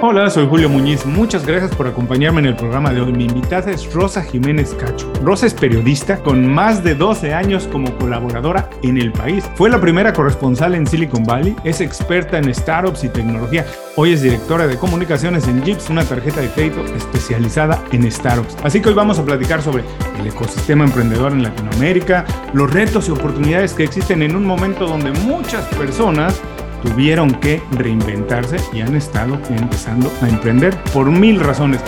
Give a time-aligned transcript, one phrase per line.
[0.00, 1.04] Hola, soy Julio Muñiz.
[1.04, 3.12] Muchas gracias por acompañarme en el programa de hoy.
[3.12, 5.12] Mi invitada es Rosa Jiménez Cacho.
[5.24, 9.50] Rosa es periodista con más de 12 años como colaboradora en el país.
[9.56, 13.66] Fue la primera corresponsal en Silicon Valley, es experta en startups y tecnología.
[13.96, 18.56] Hoy es directora de comunicaciones en Jeeps, una tarjeta de crédito especializada en startups.
[18.62, 19.82] Así que hoy vamos a platicar sobre
[20.20, 25.10] el ecosistema emprendedor en Latinoamérica, los retos y oportunidades que existen en un momento donde
[25.10, 26.40] muchas personas
[26.82, 31.80] tuvieron que reinventarse y han estado empezando a emprender por mil razones.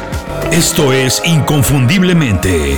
[0.53, 2.77] Esto es Inconfundiblemente.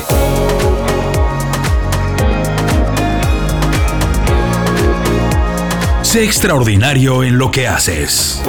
[6.02, 8.42] Sé extraordinario en lo que haces.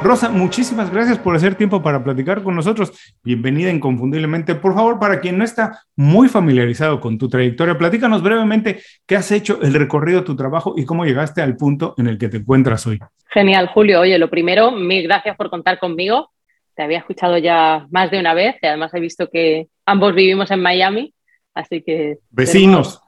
[0.00, 2.92] Rosa, muchísimas gracias por hacer tiempo para platicar con nosotros.
[3.24, 4.54] Bienvenida inconfundiblemente.
[4.54, 9.32] Por favor, para quien no está muy familiarizado con tu trayectoria, platícanos brevemente qué has
[9.32, 12.36] hecho, el recorrido de tu trabajo y cómo llegaste al punto en el que te
[12.36, 13.00] encuentras hoy.
[13.30, 14.00] Genial, Julio.
[14.00, 16.30] Oye, lo primero, mil gracias por contar conmigo.
[16.76, 20.48] Te había escuchado ya más de una vez y además he visto que ambos vivimos
[20.52, 21.12] en Miami,
[21.54, 22.18] así que...
[22.30, 23.00] Vecinos.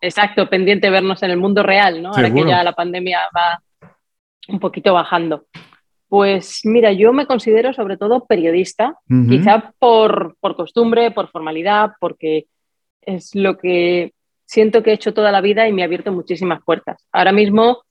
[0.00, 2.10] exacto, pendiente de vernos en el mundo real, ¿no?
[2.10, 3.60] Ahora que ya la pandemia va
[4.46, 5.44] un poquito bajando.
[6.08, 8.96] Pues mira, yo me considero sobre todo periodista,
[9.28, 12.46] quizá por, costumbre, por formalidad, porque
[13.02, 14.14] es lo que
[14.46, 17.06] siento que he hecho toda la vida y me ha abierto muchísimas puertas.
[17.12, 17.82] Ahora mismo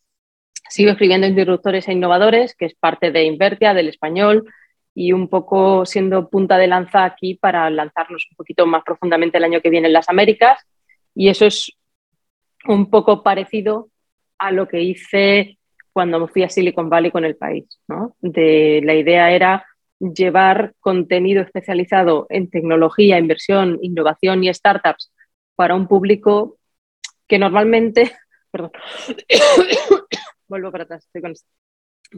[0.67, 4.51] sigo escribiendo Interruptores e Innovadores, que es parte de Invertia, del español,
[4.95, 9.43] y un poco siendo punta de lanza aquí para lanzarnos un poquito más profundamente el
[9.43, 10.59] año que viene en las Américas.
[11.13, 11.71] Y eso es
[12.67, 13.89] un poco parecido
[14.39, 15.56] a lo que hice
[15.97, 17.65] cuando me fui a Silicon Valley con el país.
[18.21, 19.65] La idea era
[19.99, 25.11] llevar contenido especializado en tecnología, inversión, innovación y startups
[25.55, 26.59] para un público
[27.27, 28.11] que normalmente,
[28.51, 28.73] perdón,
[30.47, 31.49] vuelvo para atrás, estoy con esto,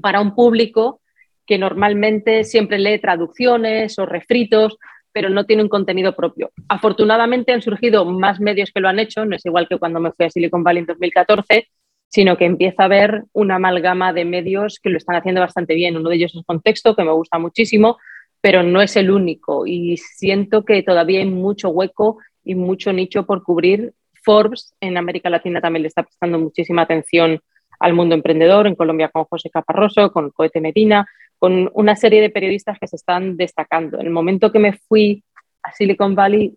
[0.01, 0.99] para un público
[1.45, 4.77] que normalmente siempre lee traducciones o refritos,
[5.13, 6.51] pero no tiene un contenido propio.
[6.67, 10.11] Afortunadamente han surgido más medios que lo han hecho, no es igual que cuando me
[10.11, 11.69] fui a Silicon Valley en 2014,
[12.09, 15.95] sino que empieza a haber una amalgama de medios que lo están haciendo bastante bien.
[15.95, 17.97] Uno de ellos es Contexto, que me gusta muchísimo,
[18.41, 23.25] pero no es el único y siento que todavía hay mucho hueco y mucho nicho
[23.25, 23.93] por cubrir.
[24.23, 27.39] Forbes en América Latina también le está prestando muchísima atención
[27.79, 32.29] al mundo emprendedor, en Colombia con José Caparroso, con Coete Medina, con una serie de
[32.29, 33.99] periodistas que se están destacando.
[33.99, 35.23] En el momento que me fui
[35.63, 36.55] a Silicon Valley,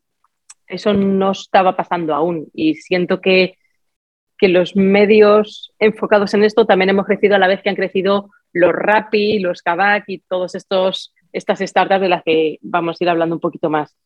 [0.67, 3.59] eso no estaba pasando aún y siento que
[4.43, 8.29] que los medios enfocados en esto también hemos crecido a la vez que han crecido
[8.53, 13.37] los Rappi, los Kavak y todas estas startups de las que vamos a ir hablando
[13.37, 13.97] un poquito más.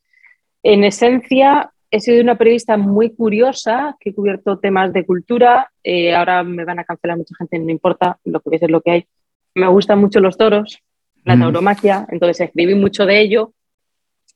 [0.62, 5.70] En esencia, he sido una periodista muy curiosa que he cubierto temas de cultura.
[5.82, 8.90] Eh, ahora me van a cancelar mucha gente, no importa, lo que es lo que
[8.90, 9.06] hay.
[9.54, 10.82] Me gustan mucho los toros,
[11.24, 11.40] la mm.
[11.40, 13.54] tauromaquia, entonces escribí mucho de ello.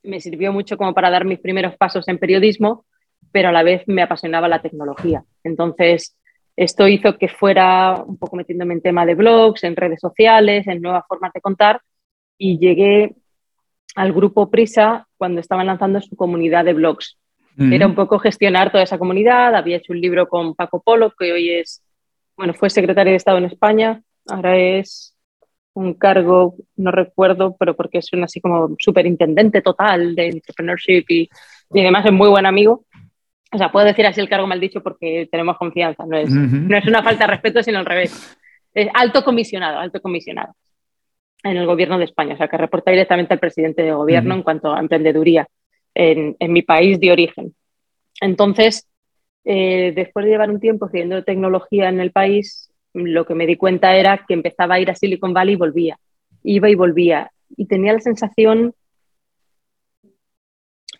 [0.02, 2.86] Me sirvió mucho como para dar mis primeros pasos en periodismo
[3.32, 5.24] pero a la vez me apasionaba la tecnología.
[5.44, 6.16] Entonces,
[6.56, 10.82] esto hizo que fuera un poco metiéndome en tema de blogs, en redes sociales, en
[10.82, 11.80] nuevas formas de contar
[12.36, 13.14] y llegué
[13.94, 17.18] al grupo Prisa cuando estaban lanzando su comunidad de blogs.
[17.58, 21.30] Era un poco gestionar toda esa comunidad, había hecho un libro con Paco Polo, que
[21.30, 21.82] hoy es,
[22.34, 25.14] bueno, fue secretario de Estado en España, ahora es
[25.74, 31.28] un cargo, no recuerdo, pero porque es un así como superintendente total de entrepreneurship y,
[31.74, 32.84] y además es muy buen amigo.
[33.52, 36.76] O sea, puedo decir así el cargo mal dicho porque tenemos confianza, no es, no
[36.76, 38.38] es una falta de respeto, sino al revés.
[38.72, 40.54] Es alto comisionado, alto comisionado
[41.42, 44.42] en el gobierno de España, o sea, que reporta directamente al presidente de gobierno en
[44.42, 45.48] cuanto a emprendeduría
[45.94, 47.54] en, en, mi país de origen.
[48.20, 48.86] Entonces,
[49.44, 53.56] eh, después de llevar un tiempo haciendo tecnología en el país, lo que me di
[53.56, 55.98] cuenta era que empezaba a ir a Silicon Valley y volvía,
[56.42, 58.74] iba y volvía, y tenía la sensación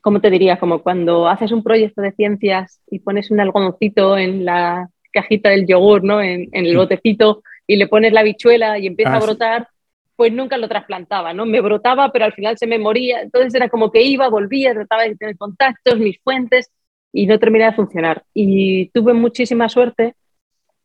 [0.01, 0.59] ¿cómo te diría?
[0.59, 5.67] Como cuando haces un proyecto de ciencias y pones un algodoncito en la cajita del
[5.67, 6.23] yogur, ¿no?
[6.23, 9.69] En, el botecito y le pones la bichuela y empieza a ah, brotar,
[10.17, 11.47] pues nunca lo trasplantaba, ¿no?
[11.47, 13.23] Me brotaba, pero al final se me moría.
[13.23, 16.71] Entonces era como que iba, volvía, trataba de tener contactos, mis fuentes
[17.13, 18.25] y no terminaba de funcionar.
[18.35, 20.15] Y tuve muchísima suerte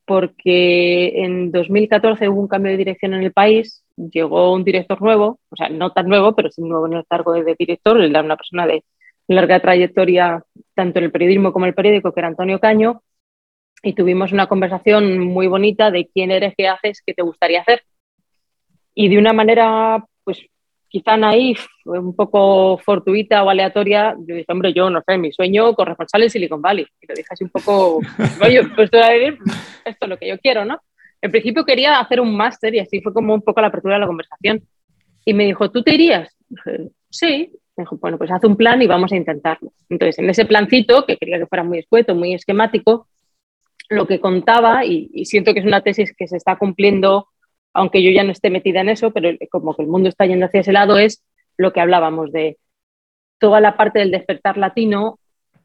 [0.06, 5.40] porque en 2014 hubo un cambio de dirección en el país, llegó un director nuevo,
[5.50, 8.38] o sea, no tan nuevo, pero sí nuevo en el cargo de director, era una
[8.38, 8.84] persona de
[9.28, 10.44] larga trayectoria
[10.74, 13.02] tanto en el periodismo como en el periódico, que era Antonio Caño,
[13.82, 17.84] y tuvimos una conversación muy bonita de quién eres, qué haces, qué te gustaría hacer.
[18.94, 20.46] Y de una manera, pues
[20.88, 25.74] quizá naif, un poco fortuita o aleatoria, yo dije, hombre, yo no sé, mi sueño
[25.76, 26.88] corresponsal en Silicon Valley.
[27.02, 28.00] Y lo dije así un poco,
[28.44, 30.80] oye, pues esto es lo que yo quiero, ¿no?
[31.26, 34.02] en principio quería hacer un máster y así fue como un poco la apertura de
[34.02, 34.64] la conversación.
[35.26, 36.36] Y me dijo, ¿tú te irías?
[36.48, 37.52] Dije, sí.
[37.78, 39.72] Me dijo, bueno, pues haz un plan y vamos a intentarlo.
[39.90, 43.08] Entonces, en ese plancito, que quería que fuera muy escueto, muy esquemático,
[43.90, 47.28] lo que contaba, y, siento que es una tesis que se está cumpliendo,
[47.74, 50.46] aunque yo ya no esté metida en eso, pero como que el mundo está yendo
[50.46, 51.24] hacia ese lado, es
[51.58, 52.58] lo que hablábamos de
[53.38, 55.20] toda la parte del despertar latino,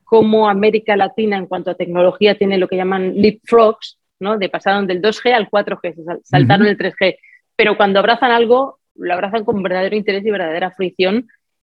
[0.04, 4.38] cómo América Latina en cuanto a tecnología tiene lo que llaman leapfrogs, ¿no?
[4.38, 7.16] de pasaron del 2G al 4G, saltaron el 3G,
[7.56, 11.28] pero cuando abrazan algo, lo abrazan con verdadero interés y verdadera fricción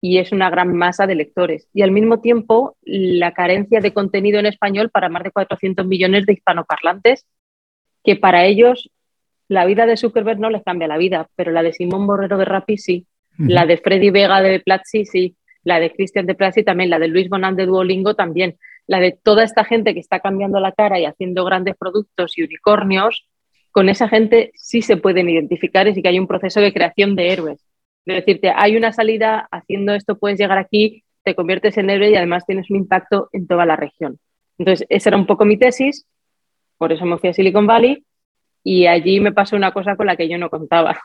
[0.06, 1.66] y es una gran masa de lectores.
[1.72, 6.26] Y al mismo tiempo, la carencia de contenido en español para más de 400 millones
[6.26, 7.24] de hispanoparlantes,
[8.04, 8.90] que para ellos
[9.48, 12.44] la vida de Zuckerberg no les cambia la vida, pero la de Simón Borrero de
[12.44, 13.06] Rappi sí,
[13.38, 17.08] la de Freddy Vega de Platzi sí, la de Cristian de Platzi también, la de
[17.08, 21.00] Luis Bonan de Duolingo también, la de toda esta gente que está cambiando la cara
[21.00, 23.26] y haciendo grandes productos y unicornios,
[23.72, 27.16] con esa gente sí se pueden identificar y sí que hay un proceso de creación
[27.16, 27.64] de héroes.
[28.06, 32.16] De decirte, hay una salida, haciendo esto puedes llegar aquí, te conviertes en héroe y
[32.16, 34.18] además tienes un impacto en toda la región.
[34.58, 36.06] Entonces, esa era un poco mi tesis,
[36.76, 38.04] por eso me fui a Silicon Valley
[38.62, 41.00] y allí me pasó una cosa con la que yo no contaba.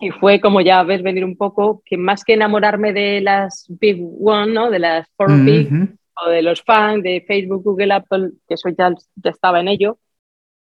[0.00, 4.02] Y fue como ya ves venir un poco, que más que enamorarme de las Big
[4.20, 4.70] One, ¿no?
[4.70, 5.68] de las Four Big,
[6.24, 9.98] o de los fans de Facebook, Google, Apple, que eso ya, ya estaba en ello,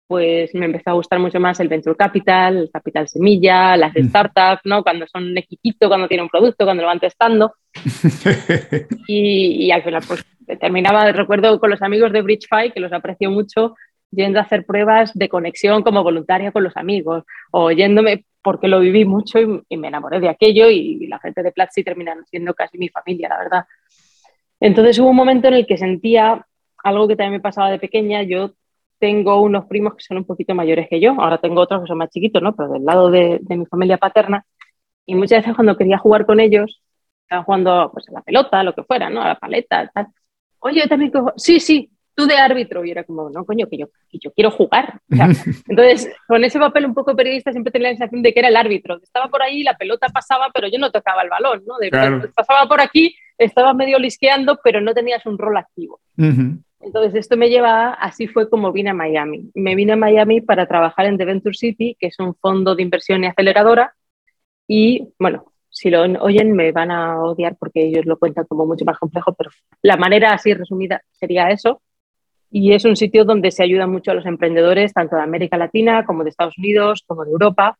[0.09, 4.63] pues me empezó a gustar mucho más el venture capital, el capital semilla, las startups,
[4.65, 4.83] ¿no?
[4.83, 7.53] Cuando son un equipito, cuando tienen un producto, cuando lo van testando.
[9.07, 10.25] y, al final, pues
[10.59, 13.75] terminaba, recuerdo con los amigos de Bridgefy, que los aprecio mucho,
[14.11, 18.81] yendo a hacer pruebas de conexión como voluntaria con los amigos, o yéndome porque lo
[18.81, 22.79] viví mucho y, me enamoré de aquello y, la gente de Platzi terminaron siendo casi
[22.79, 23.65] mi familia, la verdad.
[24.59, 26.47] Entonces hubo un momento en el que sentía
[26.83, 28.23] algo que también me pasaba de pequeña.
[28.23, 28.55] Yo
[28.99, 31.99] tengo unos primos que son un poquito mayores que yo, ahora tengo otros que son
[31.99, 32.55] más chiquitos, ¿no?
[32.55, 34.45] Pero del lado de, mi familia paterna.
[35.07, 36.83] Y muchas veces cuando quería jugar con ellos,
[37.23, 39.23] estaban jugando pues, a la pelota, lo que fuera, ¿no?
[39.23, 40.09] A la paleta, tal.
[40.61, 41.33] Oye, yo también cojo...
[41.37, 42.85] Sí, sí, tú de árbitro.
[42.85, 45.01] Y era como, no, coño, que yo, que yo quiero jugar.
[45.09, 48.57] entonces, con ese papel un poco periodista siempre tenía la sensación de que era el
[48.57, 48.99] árbitro.
[49.03, 51.79] Estaba por ahí, la pelota pasaba, pero yo no tocaba el balón, ¿no?
[51.79, 51.91] De,
[52.35, 56.01] Pasaba por aquí estaba medio lisqueando, pero no tenías un rol activo.
[56.81, 59.51] Entonces, esto me lleva, así fue como vine a Miami.
[59.55, 62.83] Me vine a Miami para trabajar en The Venture City, que es un fondo de
[62.83, 63.95] inversión y aceleradora.
[64.69, 68.85] Y bueno, si lo oyen me van a odiar porque ellos lo cuentan como mucho
[68.85, 69.51] más complejo, pero
[69.83, 71.83] la manera así resumida sería eso.
[72.51, 76.05] Y es un sitio donde se ayuda mucho a los emprendedores, tanto de América Latina
[76.07, 77.79] como de Estados Unidos, como de Europa,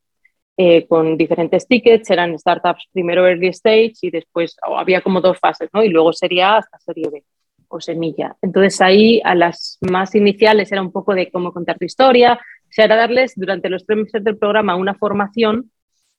[0.57, 5.71] eh, con diferentes tickets, eran startups primero early stage y después había como dos fases,
[5.73, 5.83] ¿no?
[5.85, 7.25] Y luego sería hasta serie B
[7.69, 8.37] o semilla.
[8.43, 12.71] Entonces ahí a las más iniciales era un poco de cómo contar tu historia, o
[12.71, 15.71] sea, era darles durante los tres meses del programa una formación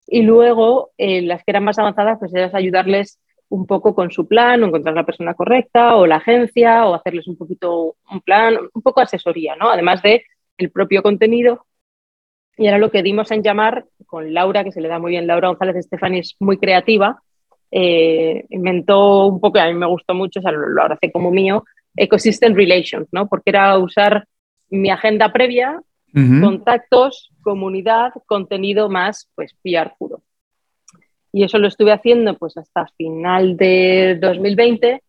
[0.08, 3.20] y luego eh, las que eran más avanzadas pues era ayudarles
[3.50, 7.28] un poco con su plan, o encontrar la persona correcta o la agencia o hacerles
[7.28, 9.70] un poquito un plan, un poco asesoría, ¿no?
[9.70, 10.24] Además de
[10.58, 11.66] el propio contenido
[12.60, 15.28] y era lo que dimos en llamar con Laura, que se le da muy bien,
[15.28, 17.24] Laura González Estefani es muy creativa,
[17.72, 21.32] eh, inventó un poco, a mí me gustó mucho, o sea, lo, lo abracé como
[21.32, 21.64] mío,
[21.96, 23.28] Ecosystem Relations, ¿no?
[23.28, 24.28] Porque era usar
[24.70, 25.82] mi agenda previa,
[26.14, 30.24] contactos, comunidad, contenido más, pues, PR puro.
[31.32, 35.04] Y eso lo estuve haciendo pues hasta final de 2020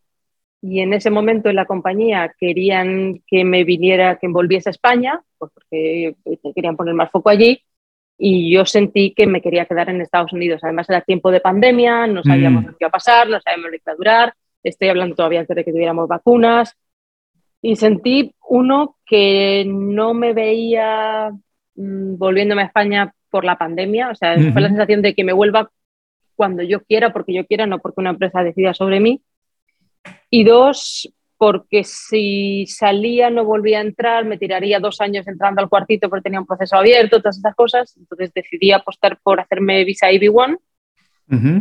[0.63, 5.23] y en ese momento en la compañía querían que me viniera, que volviese a España,
[5.39, 6.15] pues porque
[6.55, 7.63] querían poner más foco allí,
[8.23, 10.61] y yo sentí que me quería quedar en Estados Unidos.
[10.63, 12.67] Además era tiempo de pandemia, no sabíamos mm.
[12.67, 15.41] lo que iba a pasar, no sabíamos lo que iba a durar, estoy hablando todavía
[15.41, 16.77] antes de que tuviéramos vacunas,
[17.63, 21.31] y sentí, uno, que no me veía
[21.75, 25.33] mm, volviéndome a España por la pandemia, o sea, fue la sensación de que me
[25.33, 25.71] vuelva
[26.37, 29.23] cuando yo quiera, porque yo quiera, no porque una empresa decida sobre mí,
[30.29, 31.11] y dos,
[31.41, 36.25] porque si salía no volvía a entrar, me tiraría dos años entrando al cuartito porque
[36.25, 37.97] tenía un proceso abierto, todas esas cosas.
[37.97, 40.59] Entonces decidí apostar por hacerme visa IB1.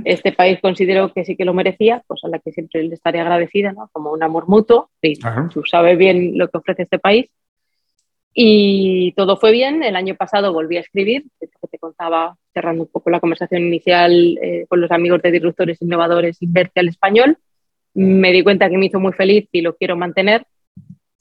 [0.03, 3.21] Este país considero que sí que lo merecía, cosa a la que siempre le estaré
[3.21, 3.89] agradecida, ¿no?
[3.93, 4.89] como un amor mutuo.
[5.01, 5.17] Y
[5.53, 7.27] tú sabes bien lo que ofrece este país.
[8.33, 9.81] Y todo fue bien.
[9.81, 14.37] El año pasado volví a escribir, que te contaba cerrando un poco la conversación inicial
[14.43, 17.37] eh, con los amigos de Disruptores Innovadores Inverte al Español
[17.93, 20.45] me di cuenta que me hizo muy feliz y lo quiero mantener.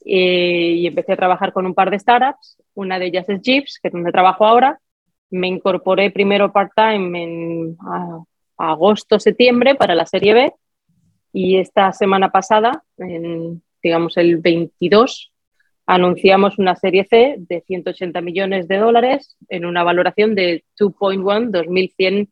[0.05, 2.63] Eh, y empecé a trabajar con un par de startups.
[2.75, 4.81] Una de ellas es Jeeps, que es donde trabajo ahora.
[5.31, 7.77] Me incorporé primero part-time en
[8.57, 10.53] agosto, septiembre para la serie B.
[11.33, 15.33] Y esta semana pasada, en, digamos el 22,
[15.87, 22.29] anunciamos una serie C de 180 millones de dólares en una valoración de 2.1, 2.100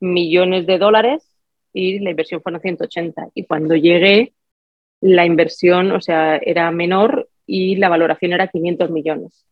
[0.00, 1.35] millones de dólares
[1.76, 3.28] y la inversión fueron 180.
[3.34, 4.32] Y cuando llegué,
[5.02, 9.44] la inversión, o sea, era menor y la valoración era 500 millones.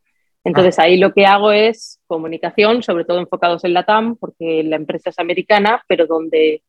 [0.43, 4.77] Entonces ahí lo que hago es comunicación, sobre todo enfocados en la TAM, porque la
[4.77, 6.63] empresa es americana, pero donde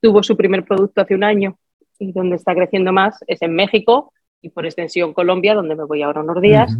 [0.00, 1.58] tuvo su primer producto hace un año
[1.98, 6.00] y donde está creciendo más es en México, y por extensión Colombia, donde me voy
[6.00, 6.74] ahora unos días,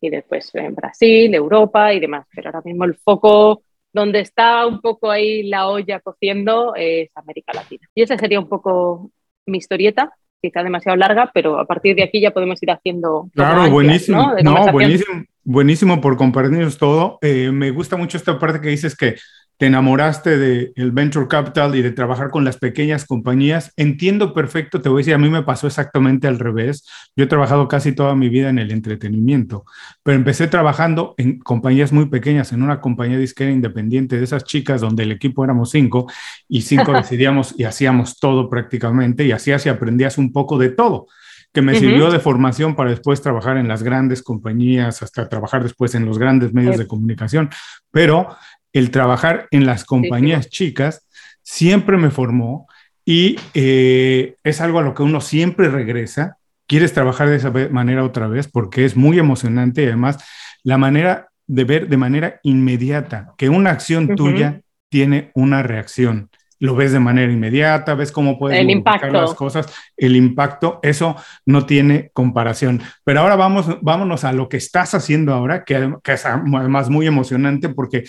[0.00, 2.26] y después en Brasil, Europa y demás.
[2.34, 3.62] Pero ahora mismo el foco
[3.94, 7.88] donde está un poco ahí la olla cociendo es América Latina.
[7.94, 9.12] Y esa sería un poco
[9.46, 13.30] mi historieta, quizá demasiado larga, pero a partir de aquí ya podemos ir haciendo...
[13.32, 14.34] Claro, buenísimo.
[14.42, 14.72] ¿no?
[14.72, 17.18] buenísimo, buenísimo por compartirnos todo.
[17.22, 19.14] Eh, me gusta mucho esta parte que dices que
[19.56, 23.72] te enamoraste del el venture capital y de trabajar con las pequeñas compañías.
[23.76, 26.86] Entiendo perfecto, te voy a decir, a mí me pasó exactamente al revés.
[27.16, 29.64] Yo he trabajado casi toda mi vida en el entretenimiento,
[30.02, 34.80] pero empecé trabajando en compañías muy pequeñas, en una compañía disquera independiente de esas chicas
[34.80, 36.06] donde el equipo éramos cinco
[36.48, 41.06] y cinco decidíamos y hacíamos todo prácticamente y hacías y aprendías un poco de todo
[41.54, 45.94] que me sirvió de formación para después trabajar en las grandes compañías, hasta trabajar después
[45.94, 47.48] en los grandes medios de comunicación.
[47.92, 48.36] Pero
[48.74, 51.06] el trabajar en las compañías chicas
[51.42, 52.66] siempre me formó
[53.06, 56.36] y eh, es algo a lo que uno siempre regresa.
[56.66, 60.18] Quieres trabajar de esa manera otra vez porque es muy emocionante y además
[60.62, 66.74] la manera de ver de manera inmediata que una acción tuya tiene una reacción lo
[66.74, 69.10] ves de manera inmediata, ves cómo puedes el impacto.
[69.10, 72.82] las cosas, el impacto, eso no tiene comparación.
[73.04, 77.68] Pero ahora vamos, vámonos a lo que estás haciendo ahora, que, es además muy emocionante
[77.68, 78.04] porque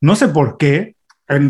[0.00, 0.96] no sé por qué,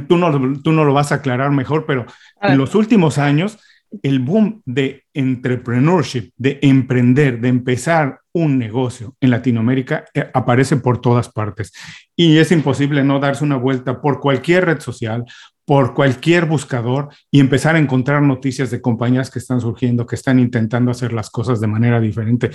[0.09, 2.07] tú no, tú no lo vas a aclarar mejor, pero
[2.42, 3.59] en los últimos años
[4.02, 11.00] el boom de entrepreneurship, de emprender, de empezar un negocio en Latinoamérica eh, aparece por
[11.00, 11.73] todas partes.
[12.14, 15.25] Y es imposible no darse una vuelta por cualquier red social,
[15.71, 20.41] por cualquier buscador y empezar a encontrar noticias de compañías que están surgiendo, que están
[20.41, 22.50] intentando hacer las cosas de manera diferente.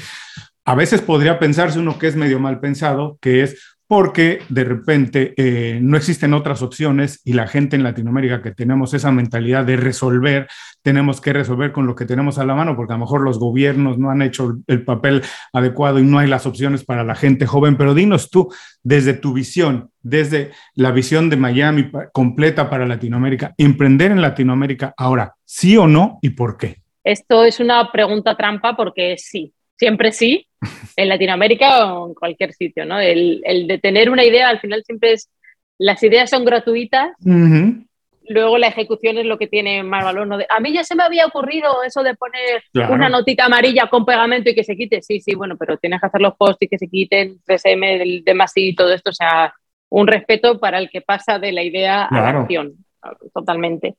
[0.66, 5.34] A veces podría pensarse uno que es medio mal pensado, que es porque de repente
[5.38, 9.77] eh, no existen otras opciones y la gente en Latinoamérica que tenemos esa mentalidad de
[9.77, 10.48] resolver,
[10.82, 13.39] tenemos que resolver con lo que tenemos a la mano, porque a lo mejor los
[13.39, 15.22] gobiernos no han hecho el papel
[15.54, 18.51] adecuado y no hay las opciones para la gente joven, pero dinos tú,
[18.82, 25.36] desde tu visión, desde la visión de Miami completa para Latinoamérica, emprender en Latinoamérica ahora,
[25.46, 26.82] sí o no y por qué.
[27.04, 30.48] Esto es una pregunta trampa porque sí, siempre sí,
[30.96, 33.00] en Latinoamérica o en cualquier sitio, ¿no?
[33.00, 35.30] El, de tener una idea, al final siempre es,
[35.78, 37.12] las ideas son gratuitas,
[38.28, 40.28] luego la ejecución es lo que tiene más valor.
[40.28, 40.38] ¿no?
[40.50, 44.50] a mí ya se me había ocurrido eso de poner una notita amarilla con pegamento
[44.50, 46.78] y que se quite, sí, sí, bueno, pero tienes que hacer los posts y que
[46.78, 49.54] se quiten, 3M, del demás y todo esto, o sea,
[49.90, 52.74] un respeto para el que pasa de la idea a la acción,
[53.34, 53.96] totalmente.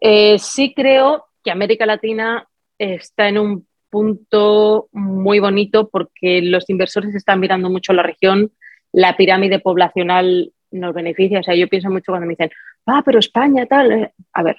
[0.00, 2.46] Eh, sí creo que América Latina
[2.78, 8.52] está en un punto muy bonito porque los inversores están mirando mucho la región,
[8.92, 11.40] la pirámide poblacional nos beneficia.
[11.40, 12.50] O sea, yo pienso mucho cuando me dicen,
[12.86, 13.92] ah, pero España tal.
[13.92, 14.12] Eh".
[14.32, 14.56] A ver,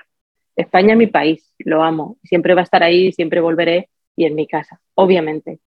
[0.56, 4.36] España es mi país, lo amo, siempre va a estar ahí, siempre volveré y en
[4.36, 5.60] mi casa, obviamente.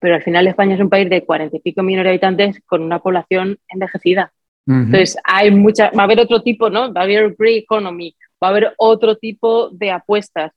[0.00, 2.82] Pero al final España es un país de cuarenta y pico millones de habitantes con
[2.82, 4.32] una población envejecida.
[4.66, 6.92] Entonces, hay mucha, va a haber otro tipo, ¿no?
[6.92, 10.52] Va a haber grey economy, va a haber otro tipo de apuestas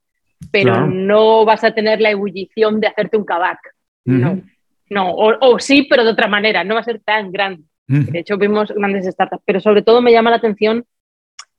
[0.49, 3.59] pero no vas a tener la ebullición de hacerte un cabac.
[4.05, 4.41] No,
[4.89, 5.13] no.
[5.13, 7.63] O, sí, pero de otra manera, no va a ser tan grande.
[7.87, 10.85] De hecho, vimos grandes startups, pero sobre todo me llama la atención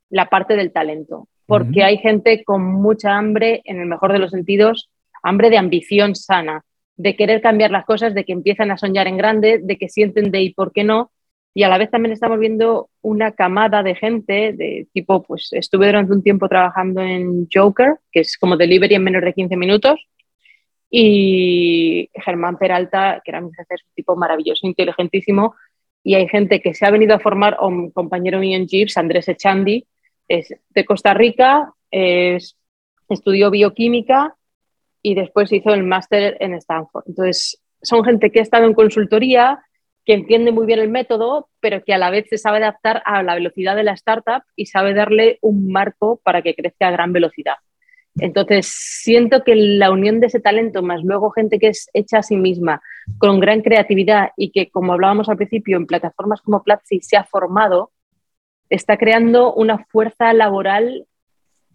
[0.09, 4.31] la parte del talento, porque hay gente con mucha hambre, en el mejor de los
[4.31, 4.89] sentidos,
[5.21, 6.63] hambre de ambición sana,
[6.95, 10.31] de querer cambiar las cosas, de que empiezan a soñar en grande, de que sienten
[10.31, 11.11] de y por qué no,
[11.53, 15.87] y a la vez también estamos viendo una camada de gente de tipo, pues estuve
[15.87, 20.07] durante un tiempo trabajando en Joker, que es como delivery en menos de 15 minutos,
[20.89, 25.55] y Germán Peralta, que era mi jefe, es un tipo maravilloso, inteligentísimo,
[26.03, 29.29] y hay gente que se ha venido a formar, un compañero mío en Jeeps, Andrés
[29.29, 29.85] Echandi,
[30.27, 32.57] es de Costa Rica, es,
[33.09, 34.35] estudió bioquímica
[35.01, 37.03] y después hizo el máster en Stanford.
[37.07, 39.63] Entonces, son gente que ha estado en consultoría,
[40.05, 43.23] que entiende muy bien el método, pero que a la vez se sabe adaptar a
[43.23, 47.13] la velocidad de la startup y sabe darle un marco para que crezca a gran
[47.13, 47.55] velocidad.
[48.15, 52.23] Entonces, siento que la unión de ese talento, más luego gente que es hecha a
[52.23, 52.81] sí misma,
[53.17, 57.23] con gran creatividad y que, como hablábamos al principio, en plataformas como Platzi se ha
[57.23, 57.91] formado,
[58.69, 61.07] está creando una fuerza laboral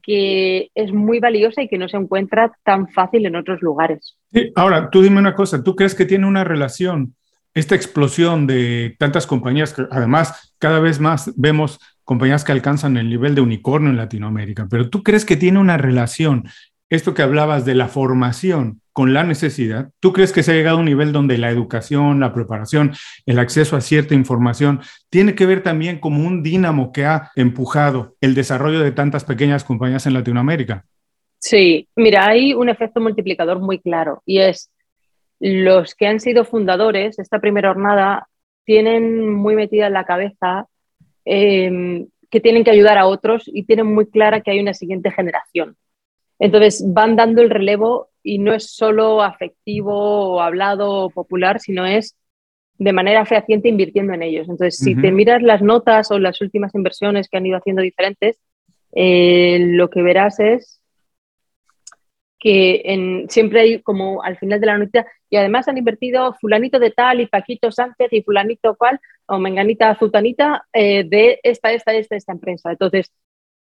[0.00, 4.16] que es muy valiosa y que no se encuentra tan fácil en otros lugares.
[4.54, 7.14] ahora, tú dime una cosa, ¿tú crees que tiene una relación
[7.58, 13.08] esta explosión de tantas compañías que además cada vez más vemos compañías que alcanzan el
[13.10, 16.48] nivel de unicornio en Latinoamérica, pero tú crees que tiene una relación
[16.90, 20.78] esto que hablabas de la formación con la necesidad, ¿tú crees que se ha llegado
[20.78, 22.92] a un nivel donde la educación, la preparación,
[23.26, 28.16] el acceso a cierta información tiene que ver también como un dínamo que ha empujado
[28.20, 30.84] el desarrollo de tantas pequeñas compañías en Latinoamérica?
[31.38, 34.70] Sí, mira, hay un efecto multiplicador muy claro y es
[35.40, 38.28] los que han sido fundadores, esta primera jornada,
[38.64, 40.66] tienen muy metida en la cabeza
[41.24, 45.10] em, que tienen que ayudar a otros y tienen muy clara que hay una siguiente
[45.10, 45.76] generación.
[46.38, 51.86] Entonces van dando el relevo y no es solo afectivo o hablado o popular, sino
[51.86, 52.16] es
[52.78, 54.48] de manera fehaciente invirtiendo en ellos.
[54.48, 58.38] Entonces, si te miras las notas o las últimas inversiones que han ido haciendo diferentes,
[58.92, 60.80] eh, lo que verás es
[62.38, 66.78] que en, siempre hay como al final de la noticia, y además han invertido fulanito
[66.78, 71.92] de tal y Paquito Sánchez y fulanito cual, o menganita azutanita eh, de esta, esta,
[71.92, 72.70] esta, esta empresa.
[72.70, 73.12] Entonces,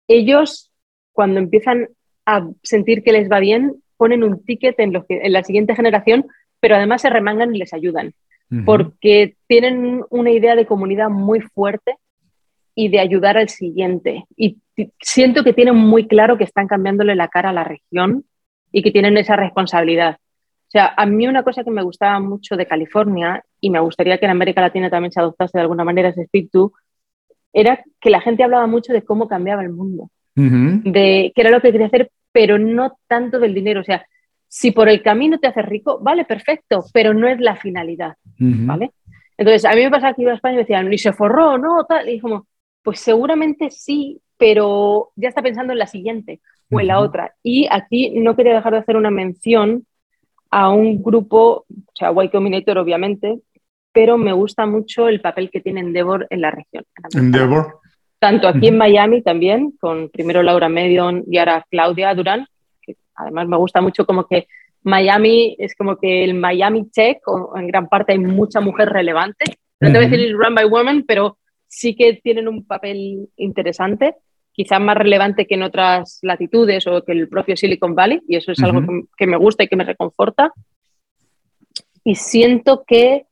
[0.09, 0.73] ellos
[1.13, 1.89] cuando empiezan
[2.27, 6.27] a sentir que les va bien, ponen un ticket en, que, en la siguiente generación,
[6.61, 8.15] pero además se remangan y les ayudan,
[8.67, 11.97] porque tienen una idea de comunidad muy fuerte
[12.75, 14.25] y de ayudar al siguiente.
[14.37, 14.59] Y
[15.01, 18.25] siento que tienen muy claro que están cambiándole la cara a la región
[18.71, 20.19] y que tienen esa responsabilidad.
[20.73, 24.17] O sea, a mí una cosa que me gustaba mucho de California y me gustaría
[24.17, 26.73] que en América Latina también se adoptase de alguna manera ese espíritu,
[27.53, 31.61] era que la gente hablaba mucho de cómo cambiaba el mundo de qué era lo
[31.61, 33.83] que quería hacer, pero no tanto del dinero.
[33.83, 34.07] O sea,
[34.49, 38.93] si por el camino te haces rico, vale, perfecto, pero no es la finalidad, ¿vale?
[39.37, 41.59] Entonces, a mí me pasa que iba a España y me decían, ni se forró,
[41.59, 41.85] ¿no?
[41.85, 42.09] Tal.
[42.09, 42.47] Y como,
[42.83, 47.35] pues seguramente sí, pero ya está pensando en la siguiente o en la otra.
[47.43, 49.87] Y aquí no quería dejar de hacer una mención
[50.53, 53.41] a un grupo, o sea, Y Combinator obviamente,
[53.93, 56.85] pero me gusta mucho el papel que tiene Endeavor en la región.
[57.13, 57.83] Endeavor
[58.23, 62.47] tanto aquí en Miami también, con primero Laura Medion y ahora Claudia Durán,
[62.81, 64.47] que además me gusta mucho como que
[64.85, 69.57] Miami es como que el Miami Tech, o en gran parte hay mucha mujer relevante.
[69.81, 71.37] No te voy a decir run by women, pero
[71.67, 74.15] sí que tienen un papel interesante,
[74.53, 78.53] quizás más relevante que en otras latitudes o que el propio Silicon Valley, y eso
[78.53, 78.83] es algo
[79.17, 80.53] que, me gusta y que me reconforta.
[82.05, 83.27] Y siento que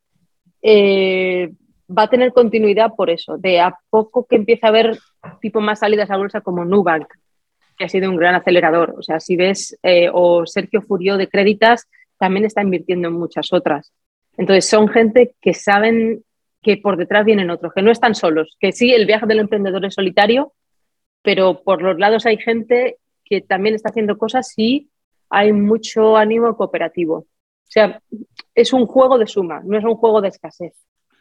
[0.62, 1.50] eh,
[1.96, 4.98] va a tener continuidad por eso, de a poco que empieza a haber
[5.40, 7.06] tipo más salidas a bolsa como Nubank,
[7.76, 8.94] que ha sido un gran acelerador.
[8.96, 13.52] O sea, si ves, eh, o Sergio Furio de Créditas también está invirtiendo en muchas
[13.52, 13.92] otras.
[14.36, 16.22] Entonces, son gente que saben
[16.62, 19.84] que por detrás vienen otros, que no están solos, que sí, el viaje del emprendedor
[19.84, 20.52] es solitario,
[21.22, 24.90] pero por los lados hay gente que también está haciendo cosas y
[25.28, 27.14] hay mucho ánimo cooperativo.
[27.18, 28.02] O sea,
[28.54, 30.74] es un juego de suma, no es un juego de escasez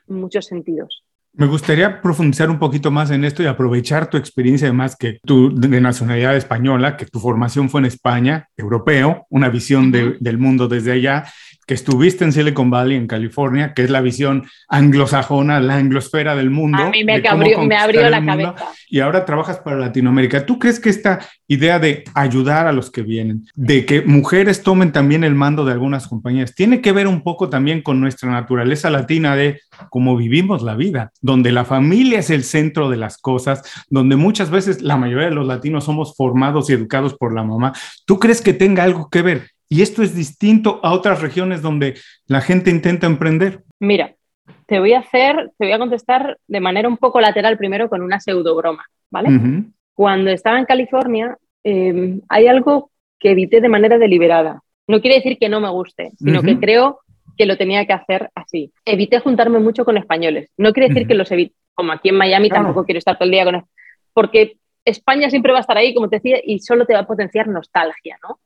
[0.10, 1.04] muchos sentidos.
[1.34, 5.54] Me gustaría profundizar un poquito más en esto y aprovechar tu experiencia, además que tú
[5.56, 10.92] de nacionalidad española, que tu formación fue en España, europeo, una visión del mundo desde
[10.92, 11.26] allá
[11.70, 16.50] que estuviste en Silicon Valley, en California, que es la visión anglosajona, la anglosfera del
[16.50, 16.82] mundo.
[16.82, 18.56] A mí me, abrió, me abrió la cabeza.
[18.90, 20.48] Y ahora trabajas para Latinoamérica.
[20.48, 24.92] ¿Tú crees que esta idea de ayudar a los que vienen, de que mujeres tomen
[24.92, 28.90] también el mando de algunas compañías, tiene que ver un poco también con nuestra naturaleza
[28.90, 29.62] latina de
[29.92, 34.50] cómo vivimos la vida, donde la familia es el centro de las cosas, donde muchas
[34.50, 37.74] veces la mayoría de los latinos somos formados y educados por la mamá?
[38.06, 39.52] ¿Tú crees que tenga algo que ver?
[39.70, 43.62] Y esto es distinto a otras regiones donde la gente intenta emprender.
[43.80, 44.16] Mira,
[44.66, 48.02] te voy a hacer, te voy a contestar de manera un poco lateral primero con
[48.02, 49.30] una pseudo broma, ¿vale?
[49.94, 52.90] Cuando estaba en California, em, hay algo
[53.20, 54.62] que evité de manera deliberada.
[54.88, 57.02] No quiere decir que no me guste, sino que creo
[57.40, 58.72] que lo tenía que hacer así.
[58.86, 60.52] Evité juntarme mucho con españoles.
[60.58, 63.32] No quiere decir que los evite, como aquí en Miami tampoco quiero estar todo el
[63.32, 63.66] día con
[64.14, 67.08] porque España siempre va a estar ahí, como te decía, y solo te va a
[67.08, 68.40] potenciar nostalgia, ¿no?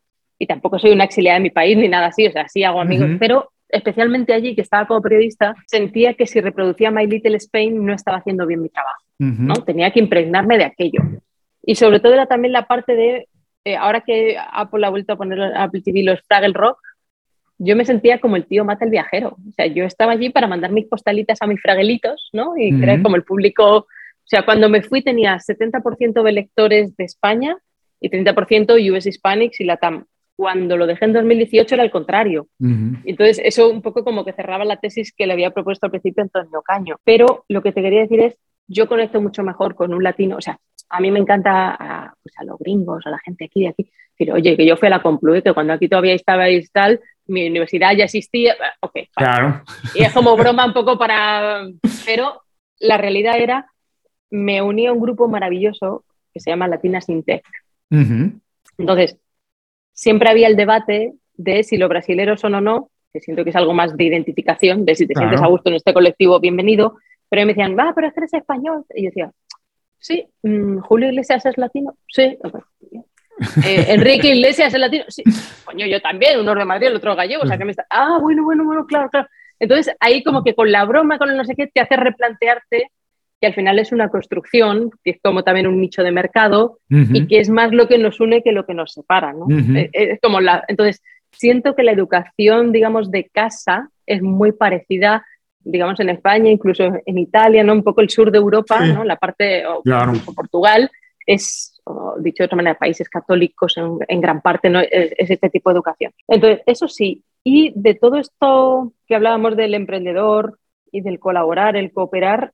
[0.44, 2.82] y tampoco soy una exiliada de mi país ni nada así, o sea, sí hago
[2.82, 7.84] amigos, pero especialmente allí que estaba como periodista, sentía que si reproducía My Little Spain
[7.84, 9.54] no estaba haciendo bien mi trabajo, ¿no?
[9.66, 11.00] Tenía que impregnarme de aquello.
[11.64, 13.28] Y sobre todo era también la parte de,
[13.64, 16.78] eh, ahora que Apple ha vuelto a poner a Apple TV los Fraggle Rock,
[17.63, 19.30] yo me sentía como el tío mata el viajero.
[19.30, 22.58] O sea, yo estaba allí para mandar mis postalitas a mis fraguelitos, ¿no?
[22.58, 23.88] Y creer como el público, o
[24.26, 27.58] sea, cuando me fui tenía 70% de lectores de España
[27.99, 32.47] y 30% US Hispanics y Latam cuando lo dejé en 2018 era el contrario.
[32.60, 36.23] Entonces, eso un poco como que cerraba la tesis que le había propuesto al principio
[36.23, 36.97] Antonio Caño.
[37.04, 40.41] Pero lo que te quería decir es, yo conecto mucho mejor con un latino, o
[40.41, 43.67] sea, a mí me encanta a, pues a los gringos, a la gente aquí de
[43.69, 46.65] aquí, decir, oye, que yo fui a la Complu que cuando aquí todavía estaba y
[46.67, 48.99] tal, mi universidad ya existía, ok.
[49.15, 49.63] Claro.
[49.95, 51.67] Y es como broma un poco para...
[52.06, 52.41] Pero
[52.80, 53.67] la realidad era,
[54.30, 57.45] me uní a un grupo maravilloso que se llama Latinas Intec.
[58.78, 59.17] Entonces,
[59.93, 63.56] siempre había el debate de si los brasileros son o no, que siento que es
[63.56, 66.97] algo más de identificación, de si te sientes a gusto en este colectivo, bienvenido,
[67.30, 68.86] pero me decían, va, pero es que eres español.
[68.95, 69.32] Y yo decía,
[69.99, 72.38] sí, mm, Julio Iglesias es latino, sí.
[73.65, 75.24] Eh, Enrique Iglesias es latino, sí.
[75.65, 78.19] Coño, yo también, uno de Madrid, el otro gallego, o sea que me está, ah,
[78.22, 79.28] bueno, bueno, bueno, claro, claro.
[79.60, 82.91] Entonces ahí como que con la broma, con el no sé qué, te hace replantearte
[83.43, 87.28] que al final es una construcción, que es como también un nicho de mercado y
[87.28, 89.48] que es más lo que nos une que lo que nos separa, ¿no?
[89.50, 94.54] Eh, eh, es como la, entonces, siento que la educación, digamos, de casa es muy
[94.54, 95.26] parecida,
[95.60, 97.74] digamos, en España, incluso en Italia, ¿no?
[97.74, 99.04] Un poco el sur de Europa, ¿no?
[99.04, 99.84] La parte, o,
[100.34, 100.89] Portugal,
[101.26, 101.73] es,
[102.19, 104.80] dicho de otra manera, países católicos en, gran parte, ¿no?
[104.80, 106.12] Es, es, este tipo de educación.
[106.28, 110.60] Entonces, eso sí, y de todo esto que hablábamos del emprendedor
[110.91, 112.54] y del colaborar, el cooperar,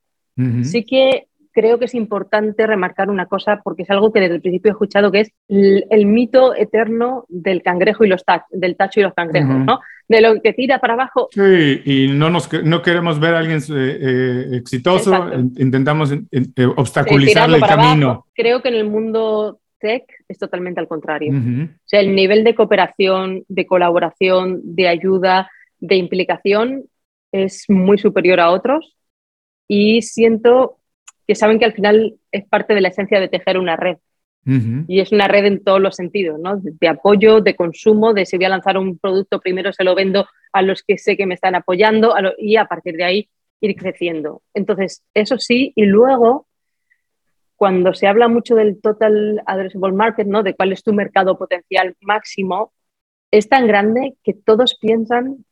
[0.63, 4.41] Sí que creo que es importante remarcar una cosa porque es algo que desde el
[4.41, 9.03] principio he escuchado que es el, mito eterno del cangrejo y los del tacho y
[9.03, 9.79] los cangrejos, ¿no?
[10.07, 11.27] De lo que tira para abajo.
[11.31, 17.57] Sí, y no, nos, no queremos ver a alguien eh, eh, exitoso, intentamos eh, obstaculizarle
[17.57, 18.25] el camino.
[18.33, 21.33] Creo que en el mundo tech es totalmente al contrario.
[21.33, 26.85] O sea, el nivel de cooperación, de colaboración, de ayuda, de implicación
[27.31, 28.97] es muy superior a otros
[29.67, 30.78] y siento
[31.29, 33.97] que saben que al final es parte de la esencia de tejer una red.
[34.87, 36.57] Y es una red en todos los sentidos, ¿no?
[36.57, 40.25] De, apoyo, de consumo, de si voy a lanzar un producto, primero se lo vendo
[40.53, 43.29] a los que sé que me están apoyando y a partir de ahí
[43.61, 44.41] ir creciendo.
[44.55, 46.47] Entonces, eso sí, y luego,
[47.55, 50.41] cuando se habla mucho del total addressable market, ¿no?
[50.41, 52.73] De cuál es tu mercado potencial máximo,
[53.29, 55.45] es tan grande que todos piensan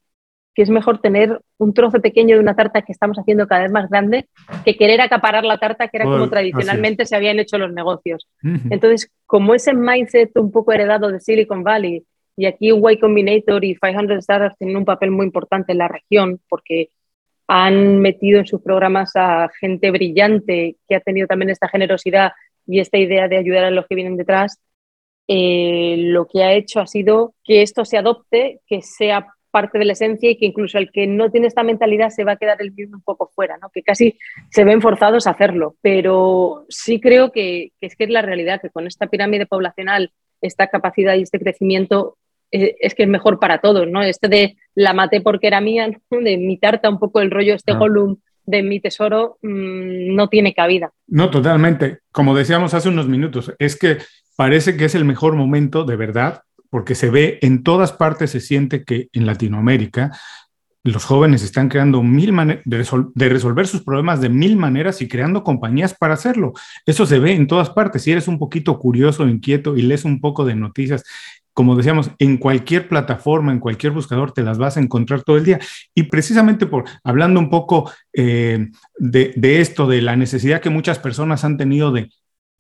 [0.58, 3.72] que es mejor tener un trozo pequeño de una tarta que estamos haciendo cada vez
[3.72, 4.28] más grande
[4.66, 8.28] que querer acaparar la tarta que era como tradicionalmente se habían hecho los negocios.
[8.42, 12.04] Entonces, como ese mindset un poco heredado de Silicon Valley,
[12.36, 16.42] y aquí Y Combinator y 500 Startups tienen un papel muy importante en la región
[16.50, 16.90] porque
[17.48, 22.32] han metido en sus programas a gente brillante que ha tenido también esta generosidad
[22.66, 24.60] y esta idea de ayudar a los que vienen detrás,
[25.28, 29.86] eh, lo que ha hecho ha sido que esto se adopte, que sea parte de
[29.86, 32.62] la esencia y que incluso el que no tiene esta mentalidad se va a quedar
[32.62, 33.72] el mismo un poco fuera, ¿no?
[33.74, 34.16] que casi
[34.52, 35.76] se ven forzados a hacerlo.
[35.82, 40.68] Pero sí creo que, es que es la realidad, que con esta pirámide poblacional, esta
[40.68, 42.18] capacidad y este crecimiento
[42.52, 43.88] eh, es, que es mejor para todos.
[43.88, 44.04] ¿no?
[44.04, 47.72] Este de la maté porque era mía, de mi tarta, un poco el rollo, este
[47.72, 47.80] ah.
[48.46, 50.92] de mi tesoro, mm, no tiene cabida.
[51.08, 52.02] No, totalmente.
[52.12, 53.98] Como decíamos hace unos minutos, es que
[54.36, 58.40] parece que es el mejor momento de verdad porque se ve en todas partes, se
[58.40, 60.12] siente que en Latinoamérica
[60.84, 65.44] los jóvenes están creando mil maneras de, resolver sus problemas de mil maneras y creando
[65.44, 66.54] compañías para hacerlo.
[66.86, 68.04] Eso se ve en todas partes.
[68.04, 71.04] Si eres un poquito curioso, inquieto y lees un poco de noticias,
[71.54, 75.44] como decíamos, en cualquier plataforma, en cualquier buscador, te las vas a encontrar todo el
[75.44, 75.60] día.
[75.94, 81.44] Y precisamente por hablando un poco eh, de esto, de la necesidad que muchas personas
[81.44, 82.10] han tenido de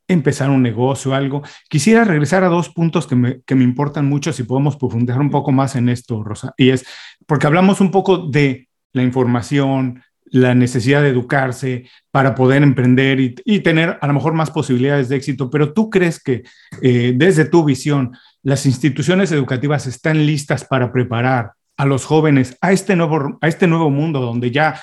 [0.07, 1.43] empezar un negocio algo.
[1.69, 5.29] Quisiera regresar a dos puntos que me, que me, importan mucho, si podemos profundizar un
[5.29, 6.53] poco más en esto, Rosa.
[6.57, 6.85] Y es
[7.25, 13.35] porque hablamos un poco de la información, la necesidad de educarse para poder emprender y,
[13.45, 16.43] y tener a lo mejor más posibilidades de éxito, pero tú crees que
[16.81, 22.71] eh, desde tu visión las instituciones educativas están listas para preparar a los jóvenes a
[22.71, 24.81] este nuevo, a este nuevo mundo donde ya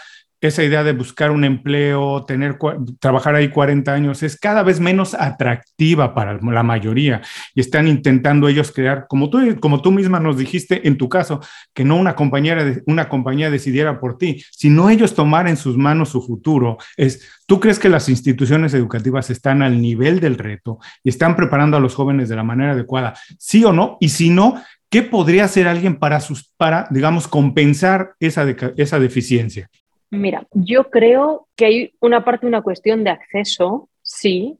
[0.48, 2.58] esa idea de buscar un empleo, tener,
[3.00, 7.22] trabajar ahí 40 años, es cada vez menos atractiva para la mayoría
[7.54, 11.40] y están intentando ellos crear, como tú, como tú misma nos dijiste en tu caso,
[11.72, 16.10] que no una compañía, una compañía decidiera por ti, sino ellos tomar en sus manos
[16.10, 16.76] su futuro.
[16.96, 21.76] Es, ¿Tú crees que las instituciones educativas están al nivel del reto y están preparando
[21.76, 23.14] a los jóvenes de la manera adecuada?
[23.38, 23.96] ¿Sí o no?
[24.00, 29.70] Y si no, ¿qué podría hacer alguien para, sus, para digamos, compensar esa, esa deficiencia?
[30.14, 34.58] Mira, yo creo que hay una parte, una cuestión de acceso, sí,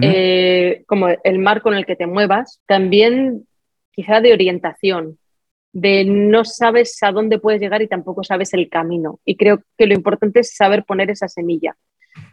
[0.00, 3.48] eh, como el marco en el que te muevas, también
[3.90, 5.18] quizá de orientación,
[5.72, 9.18] de no sabes a dónde puedes llegar y tampoco sabes el camino.
[9.24, 11.76] Y creo que lo importante es saber poner esa semilla.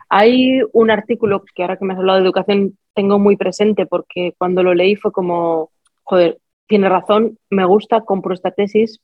[0.09, 4.33] Hay un artículo que ahora que me has hablado de educación tengo muy presente porque
[4.37, 5.71] cuando lo leí fue como,
[6.03, 8.99] joder, tiene razón, me gusta, compro esta tesis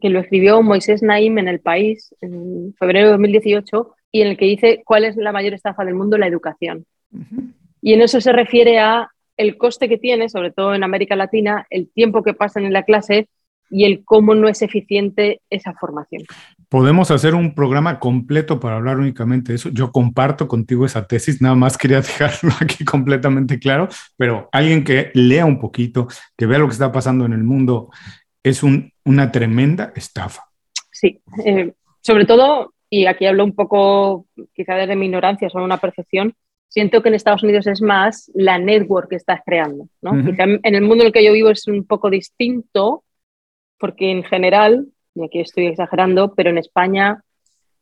[0.00, 4.36] que lo escribió Moisés Naim en El País en febrero de 2018 y en el
[4.36, 6.86] que dice cuál es la mayor estafa del mundo, la educación.
[7.80, 11.66] Y en eso se refiere a el coste que tiene, sobre todo en América Latina,
[11.70, 13.28] el tiempo que pasan en la clase
[13.70, 16.22] y el cómo no es eficiente esa formación.
[16.68, 19.68] Podemos hacer un programa completo para hablar únicamente de eso.
[19.70, 25.10] Yo comparto contigo esa tesis, nada más quería dejarlo aquí completamente claro, pero alguien que
[25.14, 27.90] lea un poquito, que vea lo que está pasando en el mundo,
[28.42, 30.44] es una tremenda estafa.
[30.90, 35.78] Sí, eh, sobre todo, y aquí hablo un poco quizá desde mi ignorancia, sobre una
[35.78, 36.34] percepción,
[36.68, 39.88] siento que en Estados Unidos es más la network que estás creando.
[40.02, 40.12] ¿no?
[40.12, 43.04] en el mundo en el que yo vivo es un poco distinto,
[43.78, 47.22] porque en general, y aquí estoy exagerando, pero en España,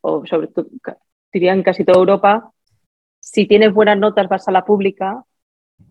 [0.01, 0.67] o sobre todo,
[1.33, 2.51] diría en casi toda Europa,
[3.19, 5.23] si tienes buenas notas vas a la pública,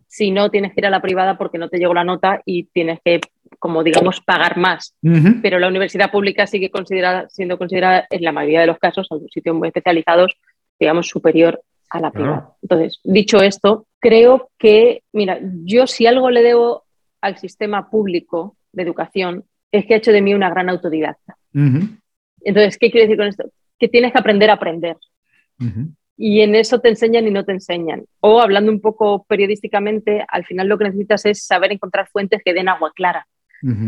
[0.06, 2.64] si no tienes que ir a la privada porque no te llegó la nota y
[2.64, 3.20] tienes que,
[3.58, 4.94] como digamos, pagar más.
[5.42, 9.28] Pero la universidad pública sigue considerada, siendo considerada, en la mayoría de los casos, en
[9.28, 10.36] sitios muy especializados,
[10.78, 12.54] digamos, superior a la privada.
[12.62, 16.84] Entonces, dicho esto, creo que, mira, yo si algo le debo
[17.20, 21.36] al sistema público de educación es que ha hecho de mí una gran autodidacta.
[21.52, 23.44] Entonces, ¿qué quiere decir con esto?
[23.78, 24.96] Que tienes que aprender a aprender.
[26.16, 28.04] Y en eso te enseñan y no te enseñan.
[28.20, 32.54] O hablando un poco periodísticamente, al final lo que necesitas es saber encontrar fuentes que
[32.54, 33.26] den agua clara.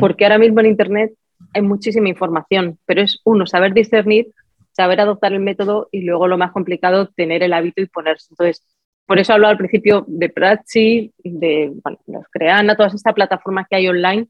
[0.00, 1.12] Porque ahora mismo en Internet
[1.54, 4.28] hay muchísima información, pero es uno, saber discernir,
[4.72, 8.28] saber adoptar el método y luego lo más complicado, tener el hábito y ponerse.
[8.30, 8.64] Entonces,
[9.06, 13.76] por eso hablo al principio de Prezi, de bueno, los Creana, todas estas plataformas que
[13.76, 14.28] hay online,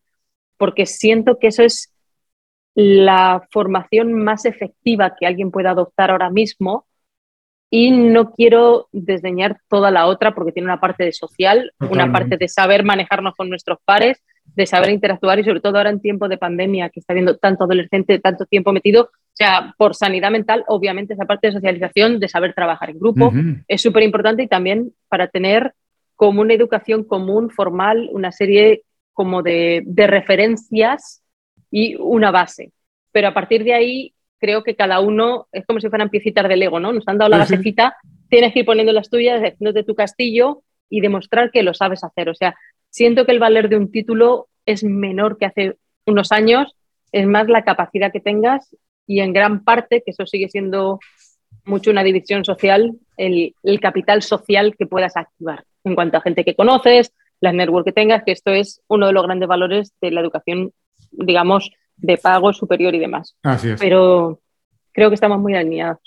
[0.56, 1.92] porque siento que eso es
[2.74, 6.86] la formación más efectiva que alguien pueda adoptar ahora mismo
[7.70, 12.36] y no quiero desdeñar toda la otra porque tiene una parte de social, una parte
[12.36, 16.28] de saber manejarnos con nuestros pares, de saber interactuar y sobre todo ahora en tiempo
[16.28, 20.64] de pandemia que está viendo tanto adolescente, tanto tiempo metido, o sea, por sanidad mental,
[20.66, 23.32] obviamente esa parte de socialización, de saber trabajar en grupo,
[23.68, 25.74] es súper importante y también para tener
[26.16, 31.22] como una educación común, formal, una serie como de, referencias
[31.70, 32.72] y una base.
[33.12, 36.56] Pero a partir de ahí, creo que cada uno es como si fueran piecitas de
[36.56, 36.92] Lego, ¿no?
[36.92, 37.96] Nos han dado la basecita,
[38.28, 42.28] tienes que ir poniendo las tuyas, de tu castillo y demostrar que lo sabes hacer.
[42.28, 42.54] O sea,
[42.90, 46.74] siento que el valor de un título es menor que hace unos años,
[47.12, 48.74] es más la capacidad que tengas
[49.06, 51.00] y en gran parte, que eso sigue siendo
[51.64, 56.44] mucho una división social, el, el capital social que puedas activar en cuanto a gente
[56.44, 60.10] que conoces, las network que tengas, que esto es uno de los grandes valores de
[60.10, 60.72] la educación,
[61.10, 63.36] digamos, de pago superior y demás.
[63.42, 63.80] Así es.
[63.80, 64.40] Pero
[64.92, 65.98] creo que estamos muy alineados.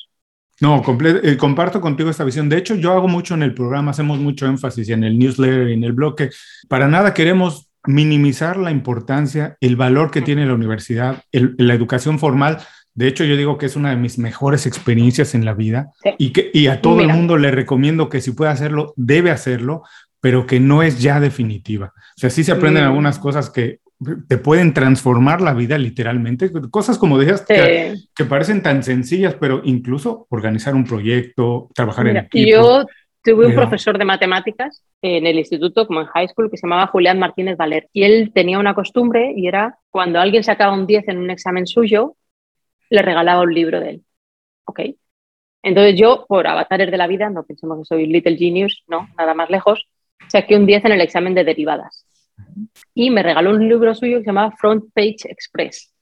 [0.60, 0.84] No,
[1.23, 2.47] eh, comparto contigo esta visión.
[2.47, 5.73] De hecho, yo hago mucho en el programa, hacemos mucho énfasis en el newsletter y
[5.73, 6.30] en el bloque.
[6.69, 12.60] Para nada queremos minimizar la importancia, el valor que tiene la universidad, la educación formal.
[12.93, 16.32] De hecho, yo digo que es una de mis mejores experiencias en la vida y,
[16.32, 19.82] que, y a todo el mundo le recomiendo que si puede hacerlo, debe hacerlo,
[20.19, 21.93] pero que no es ya definitiva.
[21.95, 22.88] O sea, sí se aprenden mm.
[22.88, 23.80] algunas cosas que
[24.28, 30.28] te pueden transformar la vida literalmente, cosas como decías que, parecen tan sencillas, pero incluso
[30.30, 32.50] organizar un proyecto, trabajar en equipo.
[32.50, 32.86] Yo
[33.24, 36.88] tuve un profesor de matemáticas en el instituto, como en high school, que se llamaba
[36.88, 41.08] Julián Martínez Valer, y él tenía una costumbre y era cuando alguien sacaba un 10
[41.10, 42.16] en un examen suyo,
[42.90, 44.04] le regalaba un libro de él.
[44.66, 44.82] ¿Ok?
[45.64, 49.36] Entonces yo, por avatares de la vida, no pensemos que soy Little Genius, no, nada
[49.36, 49.88] más lejos,
[50.28, 52.06] saqué un 10 en el examen de derivadas.
[52.93, 55.93] Y me regaló un libro suyo que se llamaba Front Page Express,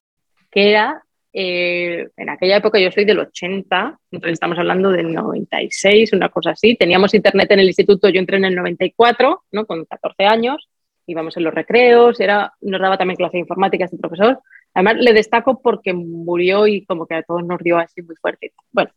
[0.52, 6.14] que era, eh, en aquella época yo soy del 80, entonces estamos hablando del 96,
[6.14, 6.76] una cosa así.
[6.76, 9.66] Teníamos internet en el instituto, yo entré en el 94, ¿no?
[9.66, 10.70] con 14 años,
[11.06, 14.40] íbamos en los recreos, era, nos daba también clase de informática este profesor.
[14.74, 18.54] Además, le destaco porque murió y como que a todos nos dio así muy fuerte.
[18.72, 18.92] Bueno,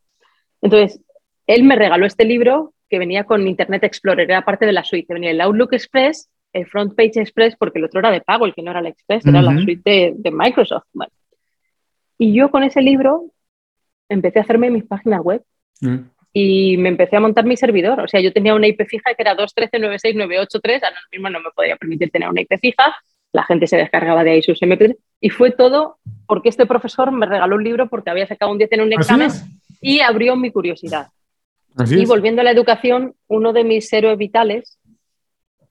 [0.60, 1.00] entonces,
[1.46, 5.14] él me regaló este libro que venía con Internet Explorer, era parte de la suite.
[5.14, 8.54] Venía el Outlook Express, el Front Page Express, porque el otro era de pago, el
[8.54, 10.84] que no era el Express, era la suite de, Microsoft.
[12.18, 13.30] Y yo con ese libro
[14.08, 15.42] empecé a hacerme mis páginas web
[15.80, 15.96] mm.
[16.32, 18.00] y me empecé a montar mi servidor.
[18.00, 21.76] O sea, yo tenía una IP fija que era 2.13.96.983, ahora mismo no me podía
[21.76, 22.94] permitir tener una IP fija,
[23.32, 27.24] la gente se descargaba de ahí sus MP3 y fue todo porque este profesor me
[27.24, 29.30] regaló un libro porque había sacado un 10 en un examen
[29.80, 31.08] y abrió mi curiosidad
[31.90, 34.78] y volviendo a la educación, uno de mis héroes vitales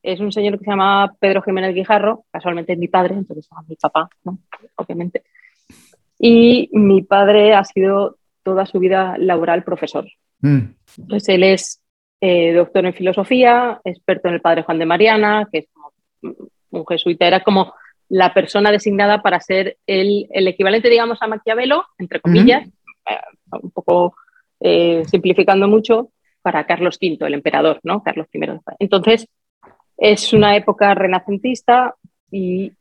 [0.04, 3.70] es un señor que se llama Pedro Jiménez Guijarro, casualmente es mi padre, entonces es
[3.70, 4.10] mi papá,
[4.76, 5.24] obviamente.
[6.20, 10.06] Y mi padre ha sido toda su vida laboral profesor.
[10.42, 10.60] Mm.
[10.98, 11.82] Entonces él es
[12.20, 15.68] eh, doctor en filosofía, experto en el padre Juan de Mariana, que es
[16.22, 17.74] un jesuita, era como
[18.10, 22.68] la persona designada para ser el, equivalente, digamos, a Maquiavelo, entre comillas,
[23.10, 23.18] eh,
[23.62, 24.16] un poco
[24.60, 26.10] eh, simplificando mucho,
[26.42, 28.04] para Carlos V, el emperador, ¿no?
[28.04, 28.40] Carlos I.
[28.80, 29.28] Entonces,
[30.02, 31.94] es una época renacentista
[32.32, 32.72] y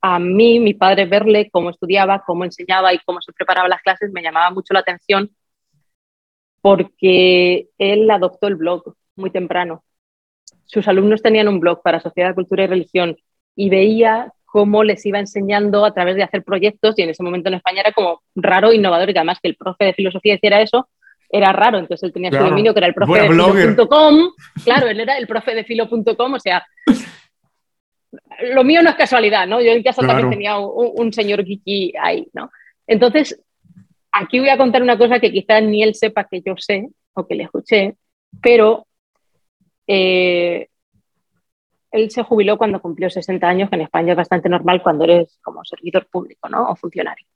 [0.00, 4.10] a mí, mi padre, verle cómo estudiaba, cómo enseñaba y cómo se preparaba las clases
[4.12, 5.30] me llamaba mucho la atención
[6.62, 9.84] porque él adoptó el blog muy temprano.
[10.64, 13.14] Sus alumnos tenían un blog para sociedad, cultura y religión
[13.54, 17.50] y veía cómo les iba enseñando a través de hacer proyectos y en ese momento
[17.50, 20.88] en España era como raro, innovador y además que el profe de filosofía hiciera eso
[21.30, 24.30] era raro, entonces él tenía su dominio que era el profe de filo.com,
[24.64, 26.66] claro, él era el profe de filo.com, o sea,
[28.52, 29.60] lo mío no es casualidad, ¿no?
[29.60, 32.50] Yo en casa también tenía un, señor Kiki ahí, ¿no?
[32.86, 33.40] Entonces,
[34.10, 37.26] aquí voy a contar una cosa que quizás ni él sepa que yo sé o
[37.26, 37.94] que le escuché,
[38.42, 38.86] pero
[39.86, 40.68] eh,
[41.92, 45.38] él se jubiló cuando cumplió 60 años, que en España es bastante normal cuando eres
[45.42, 46.70] como servidor público, ¿no?
[46.70, 47.26] O funcionario.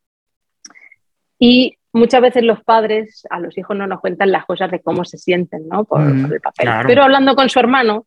[1.46, 5.04] Y muchas veces los padres a los hijos no nos cuentan las cosas de cómo
[5.04, 5.84] se sienten, ¿no?
[5.84, 6.70] Por, mm, el papel.
[6.86, 8.06] Pero hablando con su hermano,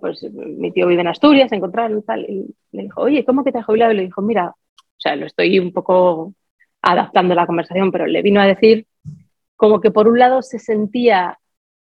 [0.00, 3.44] pues mi tío vive en Asturias, se encontraron y tal, y le dijo, oye, ¿cómo
[3.44, 3.92] que te has jubilado?
[3.92, 6.34] Y le dijo, mira, o sea, lo estoy un poco
[6.82, 8.86] adaptando la conversación, pero le vino a decir
[9.54, 11.38] como que por un lado se sentía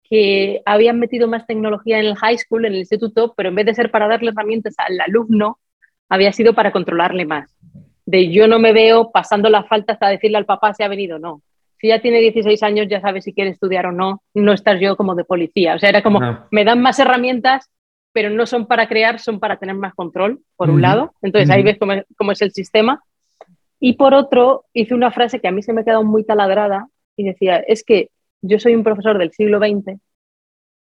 [0.02, 3.66] que habían metido más tecnología en el high school, en el instituto, pero en vez
[3.66, 5.60] de ser para darle herramientas al alumno,
[6.08, 7.56] había sido para controlarle más.
[8.06, 11.16] De yo no me veo pasando las faltas a decirle al papá si ha venido
[11.16, 11.42] o no.
[11.78, 14.96] Si ya tiene 16 años, ya sabe si quiere estudiar o no, no estás yo
[14.96, 15.74] como de policía.
[15.74, 17.70] O sea, era como, me dan más herramientas,
[18.12, 21.14] pero no son para crear, son para tener más control, por un lado.
[21.20, 23.02] Entonces ahí ves cómo, cómo es el sistema.
[23.80, 26.88] Y por otro, hice una frase que a mí se me ha quedado muy taladrada
[27.16, 29.98] y decía, es que yo soy un profesor del siglo XX,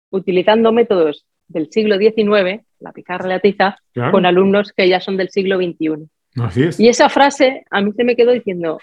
[0.09, 3.77] utilizando métodos del siglo XIX, la pizarra la tiza,
[4.11, 6.07] con alumnos que ya son del siglo XXI.
[6.41, 6.79] Así es.
[6.79, 8.79] Y esa frase a mí se me quedó diciendo,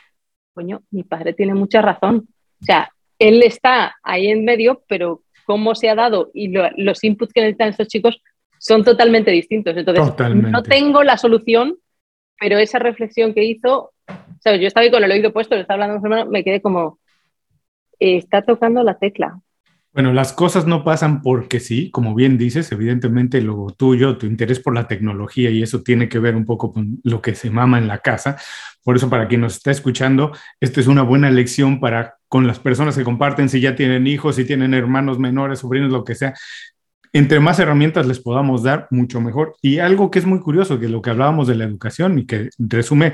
[0.54, 2.28] coño, mi padre tiene mucha razón.
[2.60, 7.32] O sea, él está ahí en medio, pero cómo se ha dado y los inputs
[7.32, 8.22] que necesitan estos chicos
[8.58, 9.76] son totalmente distintos.
[9.76, 11.76] Entonces, no tengo la solución,
[12.38, 13.92] pero esa reflexión que hizo,
[14.40, 14.60] ¿sabes?
[14.60, 16.60] yo estaba ahí con el oído puesto, le estaba hablando a mi hermano, me quedé
[16.60, 16.98] como,
[17.98, 19.40] está tocando la tecla.
[19.92, 24.60] Bueno, las cosas no pasan porque sí, como bien dices, evidentemente lo tuyo, tu interés
[24.60, 27.78] por la tecnología y eso tiene que ver un poco con lo que se mama
[27.78, 28.36] en la casa.
[28.84, 32.60] Por eso, para quien nos está escuchando, esta es una buena lección para con las
[32.60, 36.34] personas que comparten, si ya tienen hijos, si tienen hermanos menores, sobrinos, lo que sea.
[37.12, 39.56] Entre más herramientas les podamos dar, mucho mejor.
[39.60, 42.50] Y algo que es muy curioso, que lo que hablábamos de la educación y que
[42.58, 43.12] resume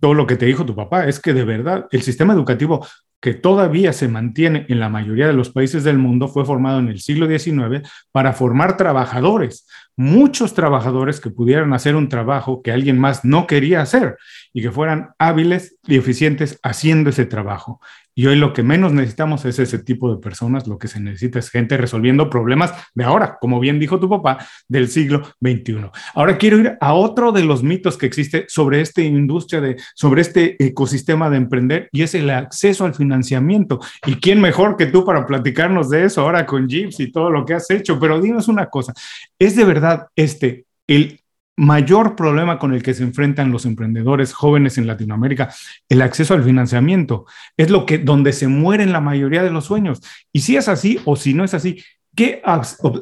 [0.00, 2.86] todo lo que te dijo tu papá, es que de verdad el sistema educativo
[3.24, 6.90] que todavía se mantiene en la mayoría de los países del mundo, fue formado en
[6.90, 7.80] el siglo XIX
[8.12, 13.80] para formar trabajadores, muchos trabajadores que pudieran hacer un trabajo que alguien más no quería
[13.80, 14.18] hacer
[14.52, 17.80] y que fueran hábiles y eficientes haciendo ese trabajo.
[18.14, 21.38] Y hoy lo que menos necesitamos es ese tipo de personas, lo que se necesita
[21.38, 25.90] es gente resolviendo problemas de ahora, como bien dijo tu papá, del siglo XXI.
[26.14, 30.20] Ahora quiero ir a otro de los mitos que existe sobre esta industria, de, sobre
[30.20, 33.80] este ecosistema de emprender, y es el acceso al financiamiento.
[34.06, 37.44] ¿Y quién mejor que tú para platicarnos de eso ahora con Jeeps y todo lo
[37.44, 37.98] que has hecho?
[37.98, 38.92] Pero dinos una cosa,
[39.38, 41.23] ¿es de verdad este el
[41.56, 45.54] mayor problema con el que se enfrentan los emprendedores jóvenes en Latinoamérica,
[45.88, 47.26] el acceso al financiamiento.
[47.56, 50.00] Es lo que donde se mueren la mayoría de los sueños.
[50.32, 51.82] Y si es así o si no es así,
[52.14, 52.42] ¿qué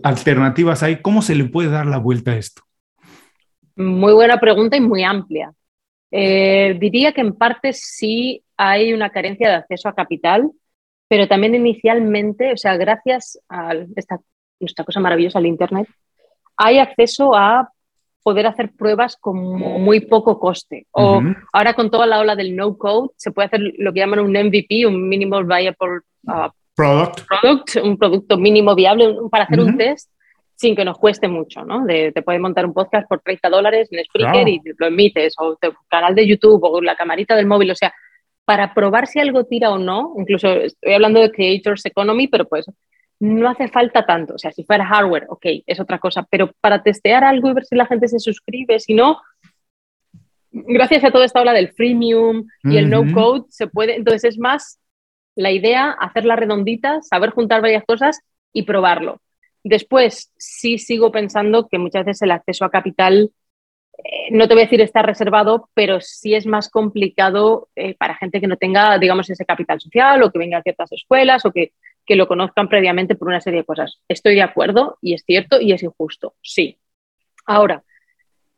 [0.02, 1.00] alternativas hay?
[1.00, 2.62] ¿Cómo se le puede dar la vuelta a esto?
[3.76, 5.52] Muy buena pregunta y muy amplia.
[6.10, 10.50] Eh, diría que en parte sí hay una carencia de acceso a capital,
[11.08, 14.20] pero también inicialmente, o sea, gracias a esta,
[14.60, 15.88] esta cosa maravillosa, al Internet,
[16.56, 17.71] hay acceso a
[18.22, 20.86] poder hacer pruebas con muy poco coste.
[20.92, 21.20] O
[21.52, 24.32] ahora con toda la ola del no code se puede hacer lo que llaman un
[24.32, 27.22] MVP, un minimal viable uh, product.
[27.26, 27.76] product.
[27.84, 30.10] un producto mínimo viable para hacer un test
[30.54, 31.84] sin que nos cueste mucho, ¿no?
[31.84, 35.56] De, te puedes montar un podcast por 30 dólares en Spreaker y lo emites, o
[35.56, 37.92] tu canal de YouTube, o la camarita del móvil, o sea,
[38.44, 42.66] para probar si algo tira o no, incluso estoy hablando de Creators Economy, pero pues
[43.22, 44.34] no hace falta tanto.
[44.34, 47.64] O sea, si fuera hardware, ok, es otra cosa, pero para testear algo y ver
[47.64, 49.20] si la gente se suscribe, si no,
[50.50, 53.94] gracias a toda esta ola del freemium y el no code, se puede.
[53.94, 54.80] Entonces es más
[55.36, 58.18] la idea, hacerla redondita, saber juntar varias cosas
[58.52, 59.20] y probarlo.
[59.62, 63.30] Después, sí sigo pensando que muchas veces el acceso a capital,
[64.04, 68.16] eh, no te voy a decir está reservado, pero sí es más complicado eh, para
[68.16, 71.52] gente que no tenga, digamos, ese capital social o que venga a ciertas escuelas o
[71.52, 71.72] que
[72.04, 74.00] que lo conozcan previamente por una serie de cosas.
[74.08, 76.78] Estoy de acuerdo y es cierto y es injusto, sí.
[77.46, 77.82] Ahora,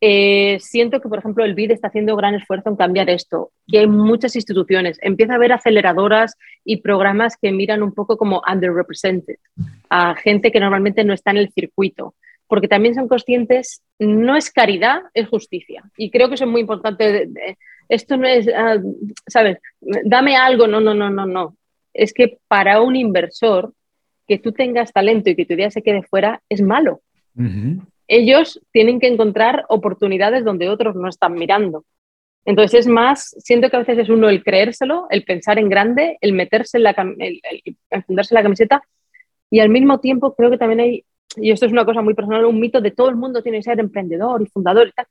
[0.01, 3.79] eh, siento que, por ejemplo, el BID está haciendo gran esfuerzo en cambiar esto, que
[3.79, 9.37] hay muchas instituciones, empieza a haber aceleradoras y programas que miran un poco como underrepresented,
[9.89, 12.15] a gente que normalmente no está en el circuito,
[12.47, 15.83] porque también son conscientes, no es caridad, es justicia.
[15.97, 17.29] Y creo que eso es muy importante.
[17.89, 18.79] Esto no es, ah,
[19.27, 19.59] ¿sabes?
[19.81, 21.57] Dame algo, no, no, no, no, no.
[21.93, 23.73] Es que para un inversor,
[24.27, 27.03] que tú tengas talento y que tu idea se quede fuera es malo
[28.09, 31.85] ellos tienen que encontrar oportunidades donde otros no están mirando.
[32.45, 36.19] Entonces es más, siento que a veces es uno el creérselo, el pensar en grande,
[36.21, 37.41] el meterse en la, el,
[38.31, 38.83] la camiseta
[39.51, 41.05] y al mismo tiempo creo que también hay,
[41.37, 43.65] y esto es una cosa muy personal, un mito de todo el mundo tiene que
[43.65, 45.07] ser emprendedor y fundador y tal.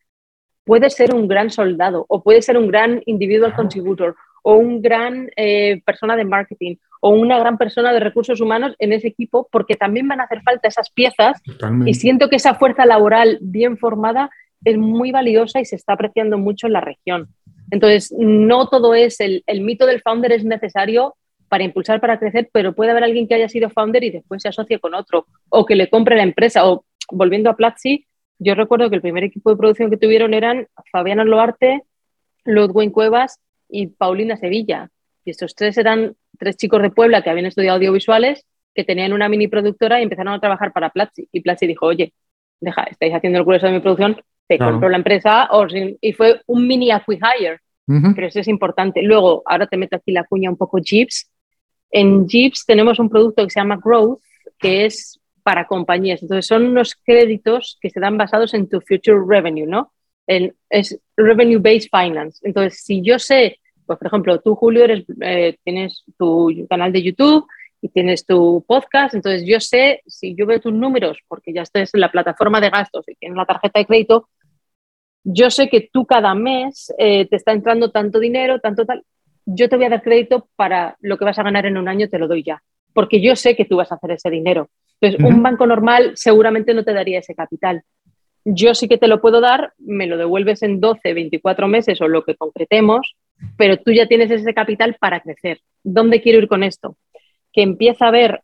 [0.65, 5.29] Puede ser un gran soldado o puede ser un gran individual contributor o un gran
[5.35, 9.75] eh, persona de marketing o una gran persona de recursos humanos en ese equipo, porque
[9.75, 11.41] también van a hacer falta esas piezas
[11.85, 14.29] y siento que esa fuerza laboral bien formada
[14.63, 17.27] es muy valiosa y se está apreciando mucho en la región.
[17.71, 21.15] Entonces, no todo es, el, mito del founder es necesario
[21.53, 24.47] para impulsar, para crecer, pero puede haber alguien que haya sido founder y después se
[24.47, 28.07] asocie con otro, o que le compre la empresa, o volviendo a Platzi,
[28.39, 31.83] yo recuerdo que el primer equipo de producción que tuvieron eran Fabiana Loarte,
[32.43, 33.39] Ludwig Cuevas
[33.69, 34.89] y Paulina Sevilla.
[35.23, 39.29] Y estos tres eran tres chicos de Puebla que habían estudiado audiovisuales, que tenían una
[39.29, 41.29] mini productora y empezaron a trabajar para Platzi.
[41.31, 42.13] Y Platzi dijo, oye,
[42.61, 45.47] deja, estáis haciendo el curso de mi producción, te compro la empresa.
[46.01, 47.59] y fue un mini acquihire.
[47.85, 49.03] Pero eso es importante.
[49.03, 51.29] Luego, ahora te meto aquí la cuña un poco Jeeps.
[51.93, 54.19] En Jeeps tenemos un producto que se llama Growth,
[54.59, 56.21] que es para compañías.
[56.21, 59.91] Entonces, son unos créditos que se dan basados en tu future revenue, ¿no?
[60.25, 62.39] es revenue based finance.
[62.43, 67.03] Entonces, si yo sé pues, por ejemplo, tú, Julio, eres, eh, tienes tu canal de
[67.03, 67.45] YouTube
[67.81, 71.93] y tienes tu podcast, entonces yo sé, si yo veo tus números, porque ya estás
[71.93, 74.29] en la plataforma de gastos y tienes la tarjeta de crédito,
[75.25, 79.03] yo sé que tú cada mes eh, te está entrando tanto dinero, tanto tal,
[79.45, 82.09] yo te voy a dar crédito para lo que vas a ganar en un año,
[82.09, 82.61] te lo doy ya,
[82.93, 84.69] porque yo sé que tú vas a hacer ese dinero.
[84.99, 87.83] Entonces, un banco normal seguramente no te daría ese capital.
[88.45, 92.07] Yo sí que te lo puedo dar, me lo devuelves en 12, 24 meses o
[92.07, 93.15] lo que concretemos,
[93.57, 95.59] pero tú ya tienes ese capital para crecer.
[95.83, 96.97] ¿Dónde quiero ir con esto?
[97.51, 98.41] Que empieza a haber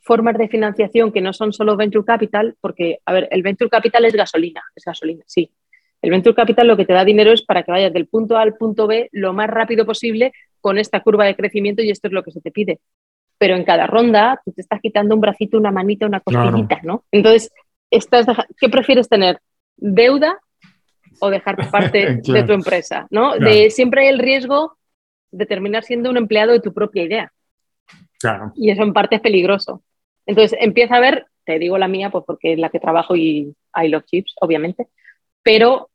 [0.00, 4.04] formas de financiación que no son solo venture capital, porque, a ver, el venture capital
[4.04, 5.50] es gasolina, es gasolina, sí.
[6.04, 8.42] El venture capital lo que te da dinero es para que vayas del punto A
[8.42, 12.12] al punto B lo más rápido posible con esta curva de crecimiento y esto es
[12.12, 12.78] lo que se te pide.
[13.38, 17.04] Pero en cada ronda tú te estás quitando un bracito, una manita, una costillita, ¿no?
[17.10, 17.50] Entonces,
[17.90, 18.26] estás
[18.60, 19.40] ¿qué prefieres tener?
[19.76, 20.38] ¿Deuda
[21.20, 23.38] o dejar parte de tu empresa, ¿no?
[23.38, 24.76] De, siempre hay el riesgo
[25.30, 27.32] de terminar siendo un empleado de tu propia idea.
[28.20, 28.52] Claro.
[28.56, 29.82] Y eso en parte es peligroso.
[30.26, 33.54] Entonces empieza a ver, te digo la mía, pues porque es la que trabajo y
[33.72, 34.88] hay los chips, obviamente,
[35.42, 35.88] pero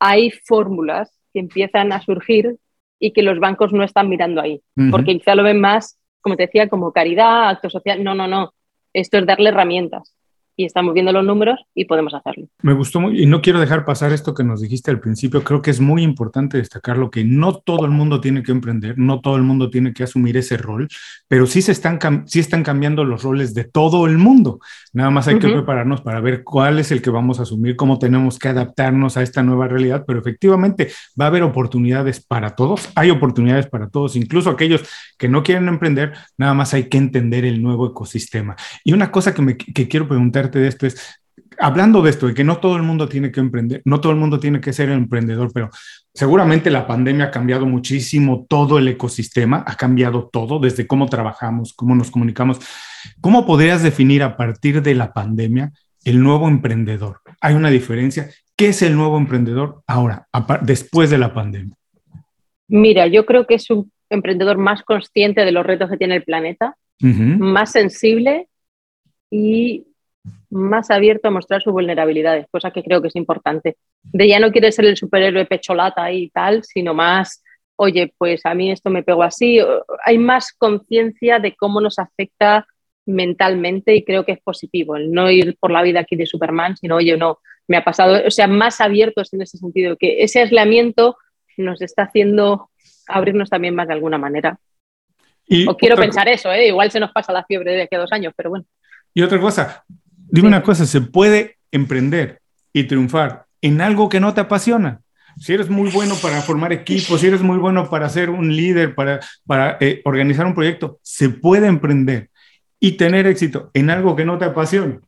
[0.00, 2.56] hay fórmulas que empiezan a surgir
[2.98, 6.46] y que los bancos no están mirando ahí, porque quizá lo ven más, como te
[6.46, 8.02] decía, como caridad, acto social.
[8.02, 8.52] No, no, no.
[8.92, 10.14] Esto es darle herramientas
[10.60, 12.46] y estamos viendo los números y podemos hacerlo.
[12.60, 15.62] Me gustó muy, y no quiero dejar pasar esto que nos dijiste al principio, creo
[15.62, 19.36] que es muy importante destacarlo que no todo el mundo tiene que emprender, no todo
[19.36, 20.86] el mundo tiene que asumir ese rol,
[21.28, 24.60] pero sí se están, sí están cambiando los roles de todo el mundo.
[24.92, 27.98] Nada más hay que prepararnos para ver cuál es el que vamos a asumir, cómo
[27.98, 32.90] tenemos que adaptarnos a esta nueva realidad, pero efectivamente va a haber oportunidades para todos,
[32.94, 34.82] hay oportunidades para todos, incluso aquellos
[35.16, 38.56] que no quieren emprender, nada más hay que entender el nuevo ecosistema.
[38.84, 41.20] Y una cosa que, me, que quiero preguntar de esto es,
[41.58, 44.18] hablando de esto, de que no todo el mundo tiene que emprender, no todo el
[44.18, 45.70] mundo tiene que ser emprendedor, pero
[46.12, 51.72] seguramente la pandemia ha cambiado muchísimo todo el ecosistema, ha cambiado todo, desde cómo trabajamos,
[51.74, 52.58] cómo nos comunicamos.
[53.20, 55.72] ¿Cómo podrías definir a partir de la pandemia
[56.04, 57.20] el nuevo emprendedor?
[57.40, 58.30] ¿Hay una diferencia?
[58.56, 60.26] ¿Qué es el nuevo emprendedor ahora,
[60.62, 61.74] después de la pandemia?
[62.68, 66.24] Mira, yo creo que es un emprendedor más consciente de los retos que tiene el
[66.24, 68.48] planeta, más sensible
[69.30, 69.86] y
[70.50, 73.76] más abierto a mostrar sus vulnerabilidades, cosa que creo que es importante.
[74.02, 77.42] De ya no quiere ser el superhéroe pecholata y tal, sino más,
[77.76, 79.58] oye, pues a mí esto me pegó así.
[80.04, 82.66] Hay más conciencia de cómo nos afecta
[83.06, 86.76] mentalmente y creo que es positivo el no ir por la vida aquí de Superman,
[86.76, 90.40] sino, oye, no, me ha pasado, o sea, más abiertos en ese sentido, que ese
[90.40, 91.16] aislamiento
[91.56, 92.70] nos está haciendo
[93.06, 94.58] abrirnos también más de alguna manera.
[95.66, 96.68] o quiero pensar eso, ¿eh?
[96.68, 98.64] igual se nos pasa la fiebre de aquí a dos años, pero bueno.
[99.14, 99.84] Y otra cosa,
[100.32, 102.40] Dime una cosa, ¿se puede emprender
[102.72, 105.00] y triunfar en algo que no te apasiona?
[105.38, 108.94] Si eres muy bueno para formar equipos, si eres muy bueno para ser un líder,
[108.94, 112.30] para, para eh, organizar un proyecto, ¿se puede emprender
[112.78, 115.00] y tener éxito en algo que no te apasiona?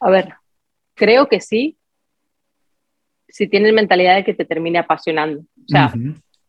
[0.00, 0.34] A ver,
[0.94, 1.76] creo que sí,
[3.28, 5.40] si tienes mentalidad de que te termine apasionando.
[5.40, 5.92] O sea,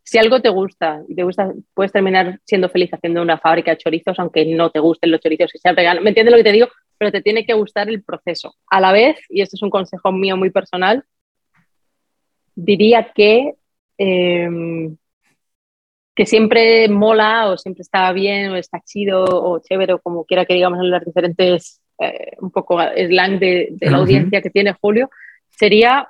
[0.10, 3.78] si algo te gusta y te gusta, puedes terminar siendo feliz haciendo una fábrica de
[3.78, 6.03] chorizos, aunque no te gusten los chorizos y sean veganos.
[6.03, 6.68] ¿Me entiendes lo que te digo?
[6.97, 8.55] Pero te tiene que gustar el proceso.
[8.72, 11.03] A la vez, y esto es un consejo mío muy personal,
[12.55, 13.53] diría que,
[13.99, 14.97] em,
[16.16, 20.43] que siempre mola o siempre está bien o está chido o chévere o como quiera
[20.43, 24.74] que digamos en las diferentes, eh, un poco slang de, de la audiencia que tiene
[24.74, 25.12] Julio,
[25.51, 26.10] sería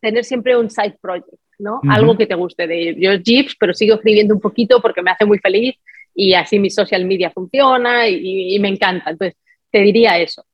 [0.00, 1.80] tener siempre un side project, ¿no?
[1.88, 5.24] Algo que te guste de yo GIFs, pero sigo escribiendo un poquito porque me hace
[5.24, 5.76] muy feliz
[6.14, 9.10] y así mi social media funciona y, me encanta.
[9.10, 9.36] Entonces,
[9.70, 10.44] te diría eso.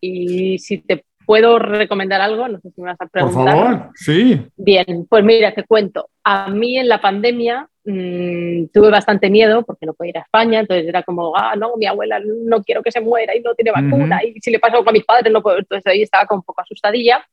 [0.00, 3.54] Y si te puedo recomendar algo, no sé si me vas a preguntar.
[3.54, 4.40] Por favor, sí.
[4.56, 6.10] Bien, pues mira, te cuento.
[6.22, 10.60] A mí en la pandemia mm, tuve bastante miedo porque no podía ir a España,
[10.60, 13.72] entonces era como, ah, no, mi abuela no quiero que se muera y no tiene
[13.72, 15.58] vacuna, y si le pasa algo a mis padres no puedo.
[15.58, 17.26] Entonces ahí estaba como un poco asustadilla.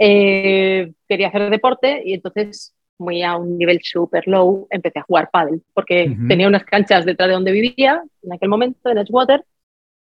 [0.00, 5.28] Eh, quería hacer deporte y entonces muy a un nivel súper low empecé a jugar
[5.32, 9.44] pádel porque tenía unas canchas detrás de donde vivía en aquel momento en Edgewater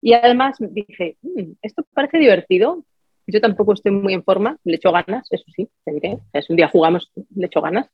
[0.01, 2.83] y además dije mm, esto parece divertido
[3.27, 6.57] yo tampoco estoy muy en forma le echo ganas eso sí te diré es un
[6.57, 7.87] día jugamos le echo ganas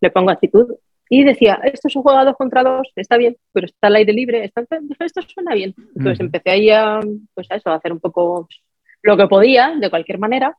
[0.00, 0.74] le pongo actitud
[1.10, 3.96] y decía esto es un juego a dos contra dos está bien pero está al
[3.96, 4.64] aire libre está...
[5.00, 6.98] esto suena bien entonces empecé ahí a
[7.34, 8.48] pues a eso a hacer un poco
[9.02, 10.56] lo que podía de cualquier manera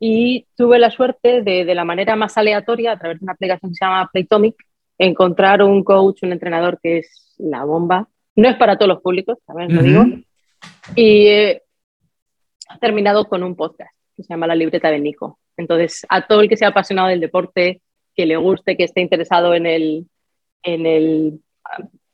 [0.00, 3.70] y tuve la suerte de, de la manera más aleatoria, a través de una aplicación
[3.70, 4.56] que se llama Playtomic,
[4.98, 8.08] encontrar un coach, un entrenador que es la bomba.
[8.34, 10.04] No es para todos los públicos, también lo digo.
[10.96, 11.62] Y he
[12.80, 15.38] terminado con un podcast que se llama La Libreta de Nico.
[15.58, 17.82] Entonces, a todo el que sea apasionado del deporte,
[18.16, 20.06] que le guste, que esté interesado en el,
[20.62, 21.40] en el,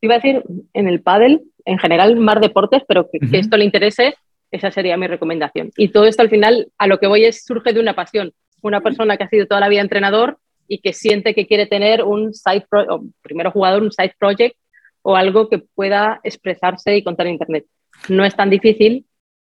[0.01, 3.64] iba a decir, en el pádel, en general, más deportes, pero que, que esto le
[3.64, 4.16] interese,
[4.51, 5.71] esa sería mi recomendación.
[5.77, 8.33] Y todo esto al final a lo que voy es surge de una pasión.
[8.63, 10.39] Una persona que ha sido toda la vida entrenador
[10.69, 14.57] y que siente que quiere tener un side project, primero jugador, un side project
[15.03, 17.65] o algo que pueda expresarse y contar en internet.
[18.09, 19.07] No es tan difícil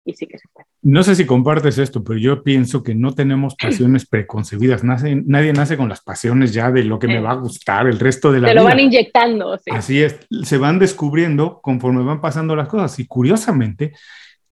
[0.06, 0.68] y sí que se puede.
[0.82, 4.84] No sé si compartes esto, pero yo pienso que no tenemos pasiones preconcebidas.
[4.84, 8.00] Nace, nadie nace con las pasiones ya de lo que me va a gustar el
[8.00, 8.54] resto de la vida.
[8.54, 9.58] Te lo van inyectando.
[9.72, 12.98] Así es, se van descubriendo conforme van pasando las cosas.
[13.00, 13.94] Y curiosamente,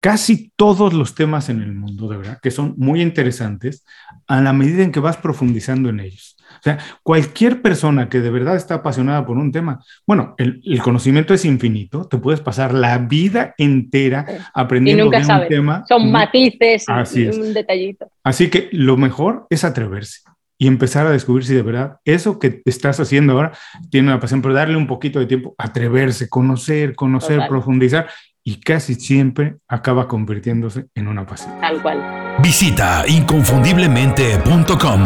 [0.07, 3.85] casi todos los temas en el mundo, de verdad, que son muy interesantes
[4.29, 6.37] a la medida en que vas profundizando en ellos.
[6.61, 11.35] O sea, cualquier persona que de verdad está apasionada por un tema, bueno, el, conocimiento
[11.35, 15.85] es infinito, te puedes pasar la vida entera aprendiendo de un tema.
[15.89, 18.09] Son matices y un detallito.
[18.23, 20.21] Así que lo mejor es atreverse
[20.57, 23.59] y empezar a descubrir si de verdad eso que estás haciendo ahora
[23.91, 28.07] tiene una pasión, pero darle un poquito de tiempo, atreverse, conocer, conocer, profundizar
[28.49, 31.61] y casi siempre acaba convirtiéndose en una pasión.
[31.61, 32.01] Tal cual.
[32.41, 35.01] Visita inconfundiblemente.com.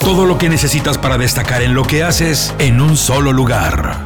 [0.00, 3.96] Todo lo que necesitas para destacar en lo que haces en un solo lugar.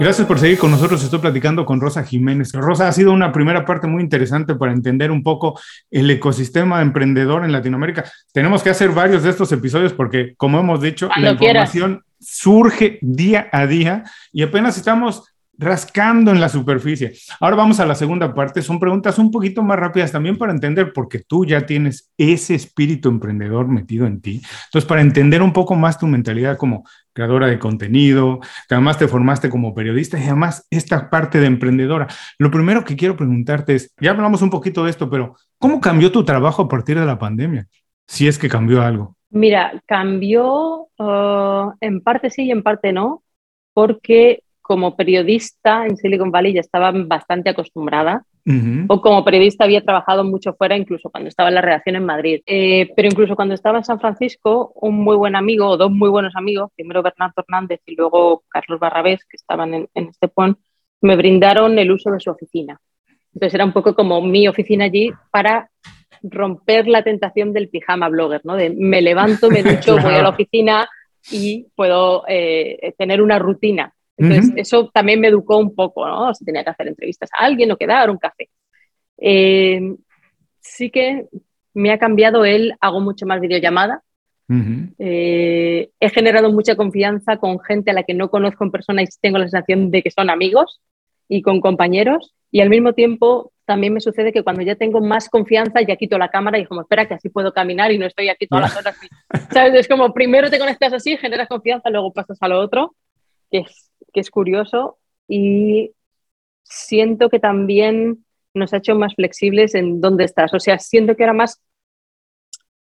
[0.00, 1.04] Gracias por seguir con nosotros.
[1.04, 2.50] Estoy platicando con Rosa Jiménez.
[2.52, 5.56] Rosa, ha sido una primera parte muy interesante para entender un poco
[5.88, 8.10] el ecosistema emprendedor en Latinoamérica.
[8.32, 13.48] Tenemos que hacer varios de estos episodios porque, como hemos dicho, la información surge día
[13.52, 14.02] a día
[14.32, 15.31] y apenas estamos
[15.62, 17.12] rascando en la superficie.
[17.40, 18.62] Ahora vamos a la segunda parte.
[18.62, 23.08] Son preguntas un poquito más rápidas también para entender, porque tú ya tienes ese espíritu
[23.08, 24.42] emprendedor metido en ti.
[24.66, 29.08] Entonces, para entender un poco más tu mentalidad como creadora de contenido, que además te
[29.08, 32.08] formaste como periodista y además esta parte de emprendedora.
[32.38, 36.10] Lo primero que quiero preguntarte es, ya hablamos un poquito de esto, pero ¿cómo cambió
[36.10, 37.66] tu trabajo a partir de la pandemia?
[38.06, 39.16] Si es que cambió algo.
[39.30, 43.22] Mira, cambió uh, en parte sí y en parte no,
[43.72, 48.24] porque como periodista en Silicon Valley ya estaba bastante acostumbrada.
[48.88, 52.40] O como periodista había trabajado mucho fuera, incluso cuando estaba en la redacción en Madrid.
[52.44, 56.08] Eh, pero incluso cuando estaba en San Francisco, un muy buen amigo, o dos muy
[56.08, 60.58] buenos amigos, primero Bernardo Hernández y luego Carlos Barrabés, que estaban en, en este point,
[61.02, 62.80] me brindaron el uso de su oficina.
[63.32, 65.70] Entonces era un poco como mi oficina allí para
[66.22, 68.56] romper la tentación del pijama blogger, ¿no?
[68.56, 70.88] De me levanto, me ducho, voy a la oficina
[71.30, 73.94] y puedo eh, tener una rutina.
[74.16, 76.34] Entonces, eso también me educó un poco, ¿no?
[76.34, 78.48] Si tenía que hacer entrevistas a alguien o quedar un café.
[79.18, 79.94] Eh,
[80.60, 81.26] sí que
[81.74, 84.02] me ha cambiado el, hago mucho más videollamada.
[84.98, 89.06] Eh, he generado mucha confianza con gente a la que no conozco en persona y
[89.18, 90.82] tengo la sensación de que son amigos
[91.26, 92.34] y con compañeros.
[92.50, 96.18] Y al mismo tiempo también me sucede que cuando ya tengo más confianza ya quito
[96.18, 98.76] la cámara y como, espera, que así puedo caminar y no estoy aquí todas las
[98.76, 98.96] horas.
[99.50, 99.74] ¿Sabes?
[99.74, 102.94] Es como primero te conectas así, generas confianza, luego pasas a lo otro,
[103.50, 104.98] que es que es curioso
[105.28, 105.92] y
[106.62, 110.52] siento que también nos ha hecho más flexibles en dónde estás.
[110.54, 111.60] O sea, siento que ahora más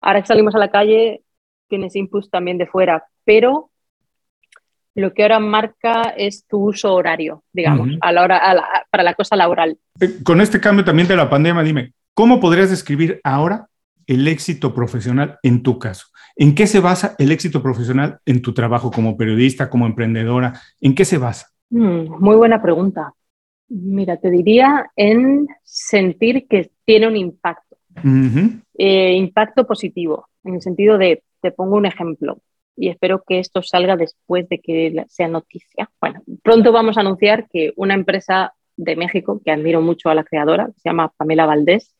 [0.01, 1.21] Ahora que salimos a la calle,
[1.67, 3.71] tienes inputs también de fuera, pero
[4.95, 9.35] lo que ahora marca es tu uso horario, digamos, a la hora, para la cosa
[9.35, 9.77] laboral.
[9.99, 13.67] Eh, con este cambio también de la pandemia, dime, ¿cómo podrías describir ahora
[14.07, 16.07] el éxito profesional en tu caso?
[16.35, 20.59] ¿En qué se basa el éxito profesional en tu trabajo como periodista, como emprendedora?
[20.81, 21.47] ¿En qué se basa?
[21.69, 23.13] Mm, muy buena pregunta.
[23.69, 27.77] Mira, te diría en sentir que tiene un impacto.
[28.77, 32.39] Eh, impacto positivo, en el sentido de, te pongo un ejemplo
[32.75, 35.89] y espero que esto salga después de que sea noticia.
[35.99, 40.23] Bueno, pronto vamos a anunciar que una empresa de México, que admiro mucho a la
[40.23, 41.95] creadora, se llama Pamela Valdés,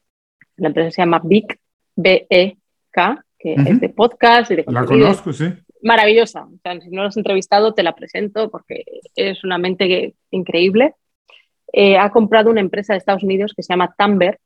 [0.56, 1.60] la empresa se llama BIC,
[1.98, 5.46] B-E-K, que es de podcast y de La conozco, sí.
[5.82, 6.46] Maravillosa.
[6.46, 8.84] O sea, si no lo has entrevistado, te la presento porque
[9.16, 10.96] es una mente increíble.
[11.74, 14.40] Eh, ha comprado una empresa de Estados Unidos que se llama Tamber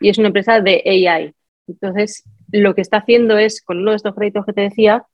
[0.00, 1.34] y es una empresa de AI.
[1.68, 5.04] Entonces, lo que está haciendo es, con uno de estos créditos que te decía,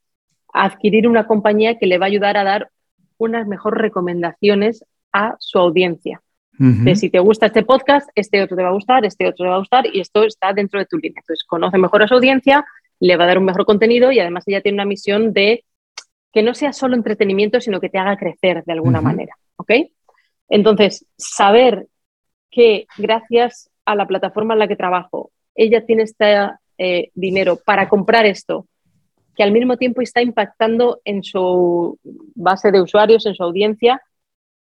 [0.53, 2.71] adquirir una compañía que le va a ayudar a dar
[3.17, 6.21] unas mejores recomendaciones a su audiencia.
[6.59, 9.49] De si te gusta este podcast, este otro te va a gustar, este otro te
[9.49, 11.19] va a gustar y esto está dentro de tu línea.
[11.19, 12.65] Entonces, conoce mejor a su audiencia,
[12.99, 15.63] le va a dar un mejor contenido y además ella tiene una misión de
[16.33, 19.35] que no sea solo entretenimiento, sino que te haga crecer de alguna manera.
[19.57, 19.71] ¿Ok?
[20.49, 21.87] Entonces, saber
[22.49, 26.35] que gracias a la plataforma en la que trabajo, ella tiene este
[26.77, 28.67] eh, dinero para comprar esto,
[29.35, 31.99] que al mismo tiempo está impactando en su
[32.35, 34.01] base de usuarios, en su audiencia,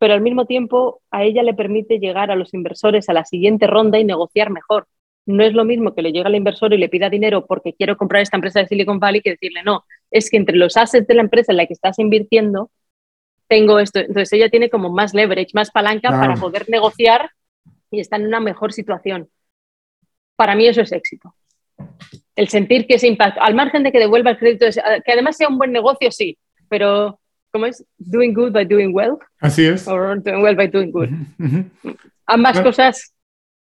[0.04, 3.68] pero al mismo tiempo a ella le permite llegar a los inversores a la siguiente
[3.68, 4.86] ronda y negociar mejor.
[5.26, 7.96] No es lo mismo que le llegue al inversor y le pida dinero porque quiero
[7.96, 9.86] comprar esta empresa de Silicon Valley que decirle no.
[10.12, 12.70] Es que entre los assets de la empresa en la que estás invirtiendo,
[13.48, 14.00] tengo esto.
[14.00, 17.32] Entonces ella tiene como más leverage, más palanca para poder negociar
[17.90, 19.30] y está en una mejor situación.
[20.36, 21.34] Para mí eso es éxito.
[22.36, 24.66] El sentir que ese impacto, al margen de que devuelva el crédito,
[25.06, 26.38] que además sea un buen negocio, sí,
[26.68, 27.22] pero
[27.54, 27.86] ¿cómo es?
[28.00, 29.20] Doing good by doing well.
[29.40, 29.88] Así es.
[29.88, 31.10] O doing well by doing good.
[32.26, 33.14] Ambas cosas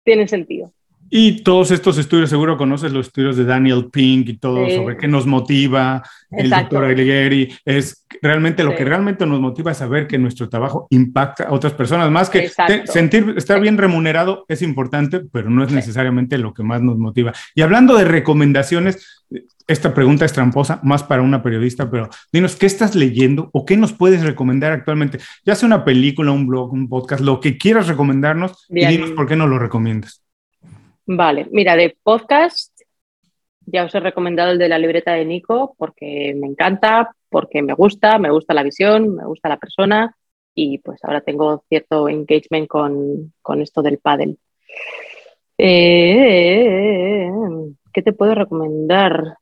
[0.04, 0.72] tienen sentido.
[1.10, 5.06] Y todos estos estudios, seguro conoces los estudios de Daniel Pink y todo sobre qué
[5.06, 10.18] nos motiva, el doctor Alighieri, es realmente lo que realmente nos motiva es saber que
[10.18, 12.50] nuestro trabajo impacta a otras personas, más que
[12.86, 17.32] sentir, estar bien remunerado es importante, pero no es necesariamente lo que más nos motiva.
[17.54, 19.24] Y hablando de recomendaciones,
[19.66, 23.76] esta pregunta es tramposa, más para una periodista, pero dinos, ¿qué estás leyendo o qué
[23.76, 25.18] nos puedes recomendar actualmente?
[25.44, 29.26] Ya sea una película, un blog, un podcast, lo que quieras recomendarnos y dinos por
[29.26, 30.23] qué no lo recomiendas.
[31.06, 32.74] Vale, mira, de podcast
[33.66, 37.74] ya os he recomendado el de la libreta de Nico porque me encanta, porque me
[37.74, 40.16] gusta, me gusta la visión, me gusta la persona
[40.54, 44.36] y pues ahora tengo cierto engagement con, esto del paddle.
[45.58, 47.30] Eh,
[47.92, 49.36] ¿Qué te puedo recomendar?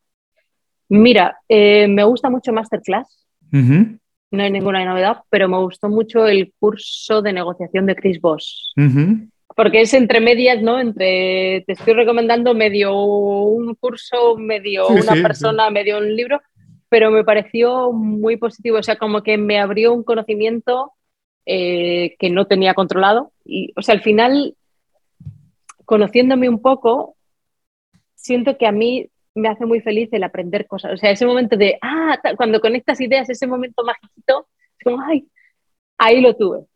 [0.89, 3.27] Mira, eh, me gusta mucho Masterclass.
[3.51, 8.73] No hay ninguna novedad, pero me gustó mucho el curso de negociación de Chris Voss
[9.57, 10.81] porque es entre medias, ¿no?
[10.81, 16.41] Entre te estoy recomendando medio un curso, medio una persona, medio un libro,
[16.89, 20.93] pero me pareció muy positivo, o sea, como que me abrió un conocimiento
[21.47, 23.33] eh, que no tenía controlado.
[23.45, 24.57] Y, o sea, al final,
[25.85, 27.17] conociéndome un poco,
[28.15, 30.93] siento que a mí me hace muy feliz el aprender cosas.
[30.93, 34.49] O sea, ese momento de, ah, cuando conectas ideas, ese momento mágico,
[34.79, 35.27] es como, ay,
[35.99, 36.67] ahí lo tuve.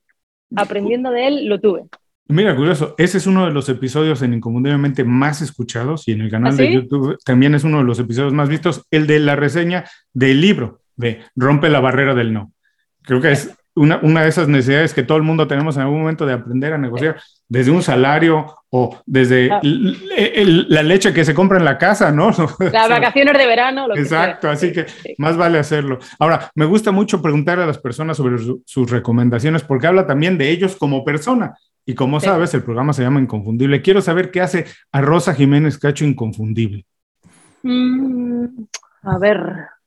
[0.54, 1.84] Aprendiendo de él, lo tuve.
[2.28, 6.30] Mira, curioso, ese es uno de los episodios en Inconfundiblemente más escuchados y en el
[6.30, 9.36] canal ¿Ah, de YouTube también es uno de los episodios más vistos, el de la
[9.36, 12.52] reseña del libro de Rompe la barrera del no.
[13.02, 16.00] Creo que es una, una de esas necesidades que todo el mundo tenemos en algún
[16.00, 19.60] momento de aprender a negociar desde un salario o desde ah.
[19.62, 22.30] la leche que se compra en la casa, ¿no?
[22.72, 23.86] Las vacaciones de verano.
[23.94, 24.86] Exacto, así que
[25.18, 25.98] más vale hacerlo.
[26.18, 30.50] Ahora, me gusta mucho preguntar a las personas sobre sus recomendaciones porque habla también de
[30.50, 31.54] ellos como persona.
[31.88, 33.80] Y como sabes, el programa se llama Inconfundible.
[33.80, 36.84] Quiero saber qué hace a Rosa Jiménez Cacho inconfundible.
[37.62, 38.46] Mm,
[39.02, 39.38] a ver,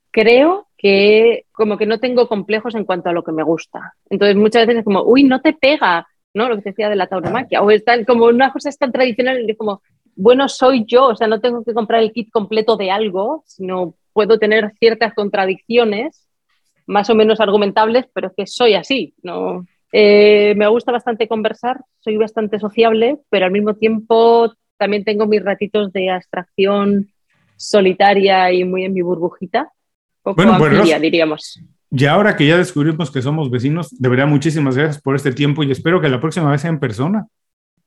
[0.09, 3.95] creo que como que no tengo complejos en cuanto a lo que me gusta.
[4.09, 6.47] Entonces muchas veces es como, uy, no te pega, ¿no?
[6.47, 7.61] Lo que te decía de la tauromaquia.
[7.61, 9.81] O están como una cosa tan tradicional de como,
[10.15, 13.95] bueno, soy yo, o sea, no tengo que comprar el kit completo de algo, sino
[14.13, 16.29] puedo tener ciertas contradicciones
[16.87, 19.65] más o menos argumentables, pero que soy así, ¿no?
[19.91, 25.43] Eh, me gusta bastante conversar, soy bastante sociable, pero al mismo tiempo también tengo mis
[25.43, 27.09] ratitos de abstracción
[27.55, 29.71] solitaria y muy en mi burbujita.
[30.23, 31.61] bueno, diríamos.
[31.91, 35.63] Y ahora que ya descubrimos que somos vecinos, de verdad muchísimas gracias por este tiempo
[35.63, 37.27] y espero que la próxima vez sea en persona.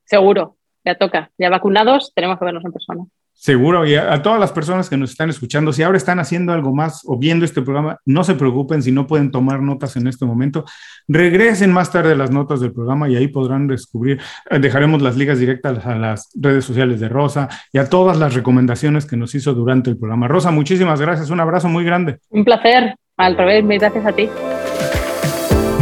[0.03, 1.31] Seguro, ya toca.
[1.37, 3.05] Ya vacunados, tenemos que vernos en persona.
[3.35, 6.73] Seguro, y a, todas las personas que nos están escuchando, si ahora están haciendo algo
[6.73, 10.25] más o viendo este programa, no se preocupen si no pueden tomar notas en este
[10.25, 10.63] momento.
[11.09, 15.39] Regresen más tarde las notas del programa y ahí podrán descubrir, eh, dejaremos las ligas
[15.39, 19.53] directas a las redes sociales de Rosa y a todas las recomendaciones que nos hizo
[19.53, 20.29] durante el programa.
[20.29, 22.19] Rosa, muchísimas gracias, un abrazo muy grande.
[22.29, 24.29] Un placer, al revés, gracias a ti.